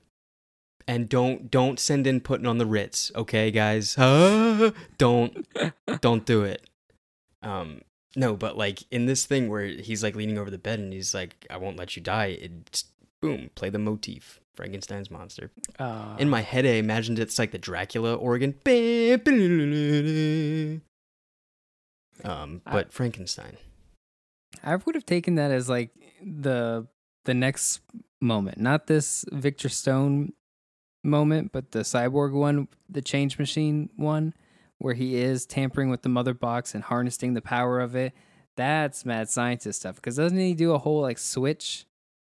and 0.88 1.08
don't 1.08 1.52
don't 1.52 1.80
send 1.80 2.08
in 2.08 2.22
putting 2.22 2.48
on 2.48 2.58
the 2.58 2.66
Ritz, 2.66 3.12
okay, 3.16 3.52
guys? 3.52 3.96
Don't 4.98 5.48
don't 6.02 6.26
do 6.26 6.44
it. 6.44 6.68
Um, 7.42 7.82
no, 8.16 8.36
but 8.36 8.58
like 8.58 8.84
in 8.92 9.06
this 9.08 9.26
thing 9.26 9.50
where 9.50 9.66
he's 9.66 10.04
like 10.04 10.16
leaning 10.16 10.38
over 10.38 10.50
the 10.50 10.58
bed 10.58 10.80
and 10.80 10.94
he's 10.94 11.14
like, 11.14 11.46
"I 11.50 11.58
won't 11.58 11.78
let 11.78 11.96
you 11.96 12.02
die." 12.02 12.38
It's 12.40 12.86
boom, 13.26 13.50
play 13.56 13.70
the 13.70 13.80
motif, 13.80 14.40
Frankenstein's 14.56 15.10
monster. 15.12 15.52
Uh, 15.80 16.16
In 16.20 16.30
my 16.30 16.42
head, 16.42 16.66
I 16.66 16.70
imagined 16.76 17.20
it's 17.20 17.38
like 17.40 17.52
the 17.52 17.58
Dracula 17.58 18.14
organ. 18.16 18.54
Um, 22.24 22.62
I- 22.66 22.72
but 22.72 22.94
Frankenstein. 22.94 23.58
I 24.64 24.76
would 24.78 24.96
have 24.96 25.06
taken 25.06 25.36
that 25.36 25.52
as 25.52 25.68
like 25.70 25.92
the 26.24 26.88
the 27.26 27.34
next 27.34 27.82
moment, 28.22 28.58
not 28.58 28.88
this 28.88 29.26
Victor 29.32 29.68
Stone 29.70 30.32
moment, 31.04 31.52
but 31.52 31.72
the 31.72 31.80
cyborg 31.80 32.32
one, 32.32 32.68
the 32.90 33.02
change 33.02 33.38
machine 33.38 33.90
one, 33.98 34.34
where 34.78 34.94
he 34.94 35.16
is 35.18 35.46
tampering 35.46 35.90
with 35.90 36.04
the 36.04 36.10
mother 36.10 36.34
box 36.34 36.74
and 36.74 36.86
harnessing 36.86 37.34
the 37.34 37.42
power 37.42 37.82
of 37.82 37.96
it. 37.96 38.14
That's 38.56 39.06
mad 39.06 39.30
scientist 39.30 39.82
stuff. 39.82 39.96
Because 39.98 40.16
doesn't 40.16 40.38
he 40.38 40.54
do 40.54 40.72
a 40.72 40.78
whole 40.80 41.02
like 41.02 41.18
switch? 41.18 41.85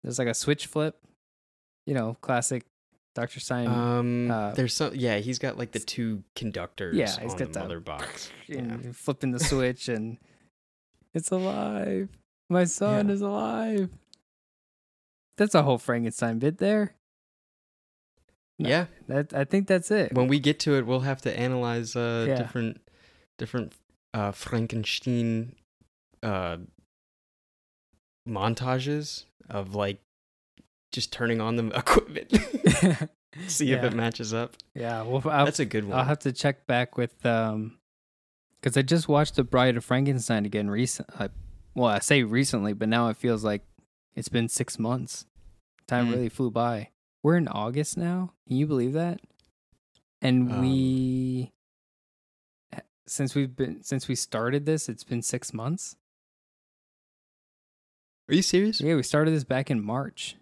There's 0.03 0.19
like 0.19 0.27
a 0.27 0.33
switch 0.33 0.65
flip, 0.67 0.97
you 1.85 1.93
know, 1.93 2.15
classic 2.21 2.65
Doctor 3.15 3.39
Stein. 3.39 3.67
Um, 3.67 4.31
uh, 4.31 4.51
there's 4.51 4.73
some. 4.73 4.93
Yeah, 4.95 5.17
he's 5.17 5.39
got 5.39 5.57
like 5.57 5.71
the 5.71 5.79
two 5.79 6.23
conductors. 6.35 6.95
Yeah, 6.95 7.07
he's 7.19 7.33
on 7.33 7.37
got 7.37 7.47
the 7.47 7.53
the- 7.53 7.59
mother 7.59 7.79
box. 7.79 8.31
and 8.49 8.83
Yeah. 8.85 8.91
flipping 8.93 9.31
the 9.31 9.39
switch 9.39 9.89
and 9.89 10.17
it's 11.13 11.31
alive. 11.31 12.09
My 12.49 12.63
son 12.63 13.07
Yeah. 13.07 13.13
is 13.13 13.21
alive. 13.21 13.89
That's 15.37 15.55
a 15.55 15.63
whole 15.63 15.77
Frankenstein 15.77 16.39
bit 16.39 16.57
there. 16.59 16.95
No. 18.57 18.69
Yeah. 18.69 18.85
That 19.07 19.33
I 19.33 19.43
think 19.45 19.67
that's 19.67 19.89
it. 19.91 20.13
When 20.13 20.27
we 20.27 20.39
get 20.39 20.59
to 20.61 20.75
it, 20.75 20.85
we'll 20.85 20.99
have 21.01 21.21
to 21.23 21.37
analyze 21.39 21.95
uh 21.95 22.25
Yeah. 22.27 22.35
different 22.35 22.81
different 23.37 23.73
uh 24.13 24.31
Frankenstein 24.31 25.55
uh 26.23 26.57
montages 28.27 29.25
of 29.49 29.75
like 29.75 29.99
just 30.91 31.11
turning 31.13 31.41
on 31.41 31.55
the 31.55 31.67
equipment. 31.75 32.31
See 33.47 33.71
if 33.71 33.83
it 33.83 33.93
matches 33.93 34.33
up. 34.33 34.55
yeah, 34.73 35.03
well, 35.03 35.21
I'll, 35.29 35.45
That's 35.45 35.59
a 35.59 35.65
good 35.65 35.85
one. 35.85 35.97
I'll 35.97 36.05
have 36.05 36.19
to 36.19 36.31
check 36.31 36.65
back 36.65 36.97
with 36.97 37.23
um, 37.25 37.77
because 38.59 38.75
I 38.75 38.81
just 38.81 39.07
watched 39.07 39.35
The 39.35 39.43
Bride 39.43 39.77
of 39.77 39.85
Frankenstein 39.85 40.45
again 40.45 40.69
recent. 40.69 41.07
I, 41.19 41.29
well, 41.75 41.87
I 41.89 41.99
say 41.99 42.23
recently, 42.23 42.73
but 42.73 42.89
now 42.89 43.07
it 43.09 43.17
feels 43.17 43.43
like 43.43 43.61
it's 44.15 44.29
been 44.29 44.49
six 44.49 44.79
months. 44.79 45.25
Time 45.87 46.07
Mm. 46.07 46.11
really 46.15 46.29
flew 46.29 46.49
by. 46.51 46.89
We're 47.23 47.37
in 47.37 47.47
August 47.47 47.97
now. 47.97 48.33
Can 48.47 48.57
you 48.57 48.65
believe 48.67 48.93
that? 48.93 49.19
And 50.21 50.51
Um, 50.51 50.61
we, 50.61 51.51
since 53.07 53.35
we've 53.35 53.55
been 53.55 53.83
since 53.83 54.07
we 54.07 54.15
started 54.15 54.65
this, 54.65 54.89
it's 54.89 55.03
been 55.03 55.21
six 55.21 55.53
months. 55.53 55.95
Are 58.29 58.35
you 58.35 58.41
serious? 58.41 58.79
Yeah, 58.79 58.95
we 58.95 59.03
started 59.03 59.31
this 59.33 59.43
back 59.43 59.71
in 59.71 59.83
March, 59.83 60.35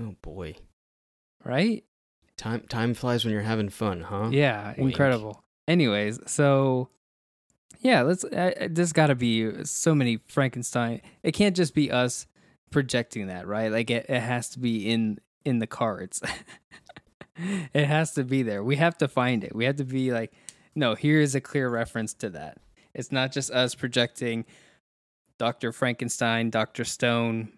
Oh 0.00 0.16
boy. 0.22 0.56
right? 1.44 1.84
Time 2.36 2.62
time 2.68 2.94
flies 2.94 3.24
when 3.24 3.32
you're 3.32 3.42
having 3.42 3.68
fun, 3.68 4.00
huh? 4.00 4.28
Yeah, 4.32 4.68
Wink. 4.76 4.90
incredible. 4.90 5.44
Anyways, 5.68 6.18
so 6.26 6.88
yeah, 7.80 8.02
let's. 8.02 8.24
Uh, 8.24 8.68
there's 8.70 8.92
got 8.92 9.08
to 9.08 9.14
be 9.14 9.64
so 9.64 9.94
many 9.94 10.18
Frankenstein. 10.26 11.00
It 11.22 11.32
can't 11.32 11.54
just 11.54 11.74
be 11.74 11.90
us 11.92 12.26
projecting 12.70 13.28
that, 13.28 13.46
right? 13.46 13.70
Like 13.70 13.90
it, 13.90 14.06
it 14.08 14.20
has 14.20 14.48
to 14.50 14.58
be 14.58 14.90
in 14.90 15.18
in 15.44 15.60
the 15.60 15.66
cards. 15.68 16.20
it 17.36 17.86
has 17.86 18.12
to 18.14 18.24
be 18.24 18.42
there. 18.42 18.64
We 18.64 18.76
have 18.76 18.98
to 18.98 19.06
find 19.08 19.44
it. 19.44 19.54
We 19.54 19.64
have 19.66 19.76
to 19.76 19.84
be 19.84 20.12
like, 20.12 20.32
no, 20.74 20.94
here 20.94 21.20
is 21.20 21.34
a 21.34 21.40
clear 21.40 21.68
reference 21.68 22.14
to 22.14 22.30
that. 22.30 22.58
It's 22.94 23.12
not 23.12 23.30
just 23.30 23.50
us 23.50 23.74
projecting 23.74 24.44
Doctor 25.42 25.72
Frankenstein, 25.72 26.50
Doctor 26.50 26.84
Stone. 26.84 27.48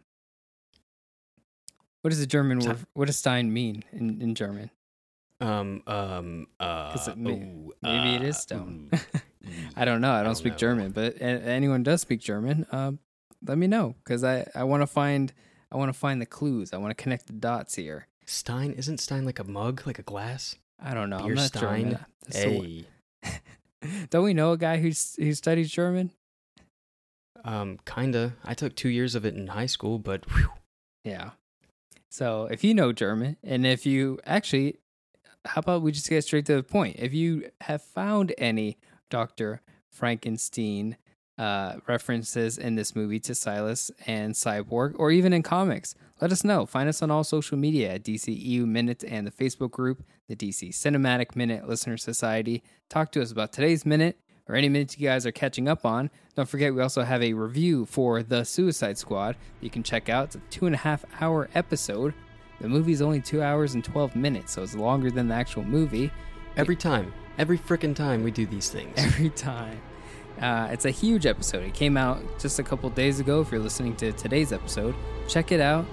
What 2.01 2.09
does 2.09 2.19
the 2.19 2.27
German 2.27 2.61
word? 2.61 2.79
What 2.95 3.09
does 3.09 3.19
Stein 3.19 3.53
mean 3.53 3.85
in, 3.93 4.23
in 4.23 4.35
German? 4.35 4.71
Um 5.39 5.83
um 5.87 6.47
uh, 6.59 6.97
it 7.07 7.19
may- 7.19 7.33
ooh, 7.33 7.75
maybe 7.83 8.15
it 8.15 8.23
uh, 8.23 8.25
is 8.25 8.39
stone. 8.39 8.89
ooh. 8.95 9.21
I 9.77 9.85
don't 9.85 10.01
know. 10.01 10.13
I 10.13 10.21
don't, 10.21 10.29
don't 10.29 10.37
speak 10.37 10.55
know. 10.55 10.59
German, 10.59 10.93
but 10.93 11.21
anyone 11.21 11.83
does 11.83 12.01
speak 12.01 12.21
German, 12.21 12.67
um, 12.73 13.01
let 13.47 13.59
me 13.59 13.67
know 13.67 13.97
because 14.03 14.25
I, 14.25 14.47
I 14.55 14.65
want 14.65 14.81
to 14.81 14.87
find 14.87 15.35
I 15.71 15.77
want 15.77 15.93
to 15.93 15.99
find 15.99 16.23
the 16.23 16.27
clues. 16.27 16.73
I 16.73 16.79
want 16.79 16.91
to 16.97 17.03
connect 17.03 17.27
the 17.27 17.35
dots 17.35 17.75
here. 17.75 18.07
Stein 18.25 18.73
isn't 18.73 18.97
Stein 18.97 19.27
like 19.27 19.41
a 19.41 19.45
mug, 19.45 19.83
like 19.85 19.99
a 19.99 20.03
glass? 20.03 20.57
I 20.83 20.95
don't 20.95 21.11
know. 21.11 21.19
I'm 21.19 21.35
not 21.35 21.49
Stein? 21.49 21.61
German. 21.61 21.91
Word. 21.93 22.87
Hey. 23.23 23.39
don't 24.09 24.25
we 24.25 24.33
know 24.33 24.53
a 24.53 24.57
guy 24.57 24.79
who's 24.79 25.17
who 25.17 25.35
studies 25.35 25.71
German? 25.71 26.13
Um, 27.45 27.79
kinda. 27.85 28.35
I 28.45 28.55
took 28.55 28.75
two 28.75 28.89
years 28.89 29.15
of 29.15 29.25
it 29.25 29.35
in 29.35 29.49
high 29.49 29.67
school, 29.67 29.99
but 29.99 30.25
whew, 30.31 30.51
Yeah. 31.05 31.31
So 32.11 32.47
if 32.51 32.63
you 32.63 32.75
know 32.75 32.93
German, 32.93 33.37
and 33.43 33.67
if 33.67 33.85
you 33.85 34.21
actually, 34.25 34.79
how 35.45 35.59
about 35.59 35.83
we 35.83 35.93
just 35.93 36.09
get 36.09 36.23
straight 36.23 36.47
to 36.47 36.55
the 36.57 36.63
point? 36.63 36.97
If 36.99 37.13
you 37.13 37.51
have 37.63 37.83
found 37.83 38.33
any 38.39 38.79
Doctor 39.11 39.61
Frankenstein 39.91 40.97
uh, 41.37 41.77
references 41.89 42.57
in 42.57 42.77
this 42.77 42.95
movie 42.95 43.19
to 43.21 43.35
Silas 43.35 43.91
and 44.07 44.35
Cyborg, 44.35 44.95
or 44.97 45.11
even 45.11 45.33
in 45.33 45.43
comics, 45.43 45.97
let 46.21 46.31
us 46.31 46.45
know. 46.45 46.65
Find 46.65 46.89
us 46.89 47.03
on 47.03 47.11
all 47.11 47.25
social 47.25 47.59
media 47.59 47.95
at 47.95 48.05
DCEU 48.05 48.65
Minute 48.65 49.05
and 49.07 49.27
the 49.27 49.33
Facebook 49.33 49.73
group, 49.73 50.05
the 50.29 50.37
DC 50.37 50.69
Cinematic 50.71 51.35
Minute 51.35 51.69
Listener 51.69 51.97
Society. 51.97 52.63
Talk 52.89 53.11
to 53.13 53.23
us 53.23 53.33
about 53.33 53.53
today's 53.53 53.85
minute 53.85 54.19
or 54.49 54.55
any 54.55 54.69
minutes 54.69 54.99
you 54.99 55.09
guys 55.09 55.27
are 55.27 55.33
catching 55.33 55.69
up 55.69 55.85
on. 55.85 56.11
Don't 56.35 56.49
forget, 56.49 56.75
we 56.75 56.83
also 56.83 57.03
have 57.03 57.23
a 57.23 57.33
review 57.33 57.87
for 57.87 58.23
The 58.23 58.45
Suicide 58.45 58.99
Squad 58.99 59.37
you 59.61 59.71
can 59.71 59.83
check 59.83 60.09
out. 60.09 60.27
It's 60.27 60.37
a 60.37 60.41
two 60.51 60.67
and 60.67 60.75
a 60.75 60.79
half 60.79 61.05
hour 61.21 61.49
episode. 61.55 62.15
The 62.61 62.69
movie's 62.69 63.03
only 63.03 63.21
two 63.21 63.43
hours 63.43 63.75
and 63.75 63.85
12 63.85 64.17
minutes, 64.17 64.53
so 64.53 64.63
it's 64.63 64.75
longer 64.75 65.11
than 65.11 65.29
the 65.29 65.35
actual 65.35 65.65
movie 65.65 66.11
every 66.57 66.77
time, 66.77 67.13
every 67.39 67.59
frickin' 67.59 67.95
time 67.95 68.23
we 68.23 68.31
do 68.31 68.47
these 68.47 68.71
things. 68.71 68.93
every 68.97 69.31
time. 69.31 69.81
Uh, 70.41 70.69
it's 70.71 70.85
a 70.85 70.91
huge 70.91 71.27
episode. 71.27 71.63
It 71.63 71.75
came 71.75 71.97
out 71.97 72.21
just 72.39 72.59
a 72.59 72.63
couple 72.63 72.91
days 72.91 73.21
ago. 73.21 73.41
If 73.41 73.53
you're 73.53 73.61
listening 73.61 73.97
to 73.97 74.13
today's 74.13 74.53
episode, 74.53 74.95
check 75.29 75.53
it 75.53 75.61
out. 75.61 75.85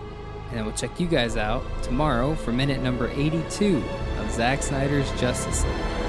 And 0.50 0.58
then 0.58 0.66
we'll 0.66 0.76
check 0.76 1.00
you 1.00 1.08
guys 1.08 1.38
out 1.38 1.64
tomorrow 1.84 2.36
for 2.36 2.52
minute 2.52 2.82
number 2.82 3.08
82 3.10 3.84
of 4.18 4.32
Zack 4.32 4.62
Snyder's 4.64 5.10
Justice 5.20 5.64
League. 5.64 6.01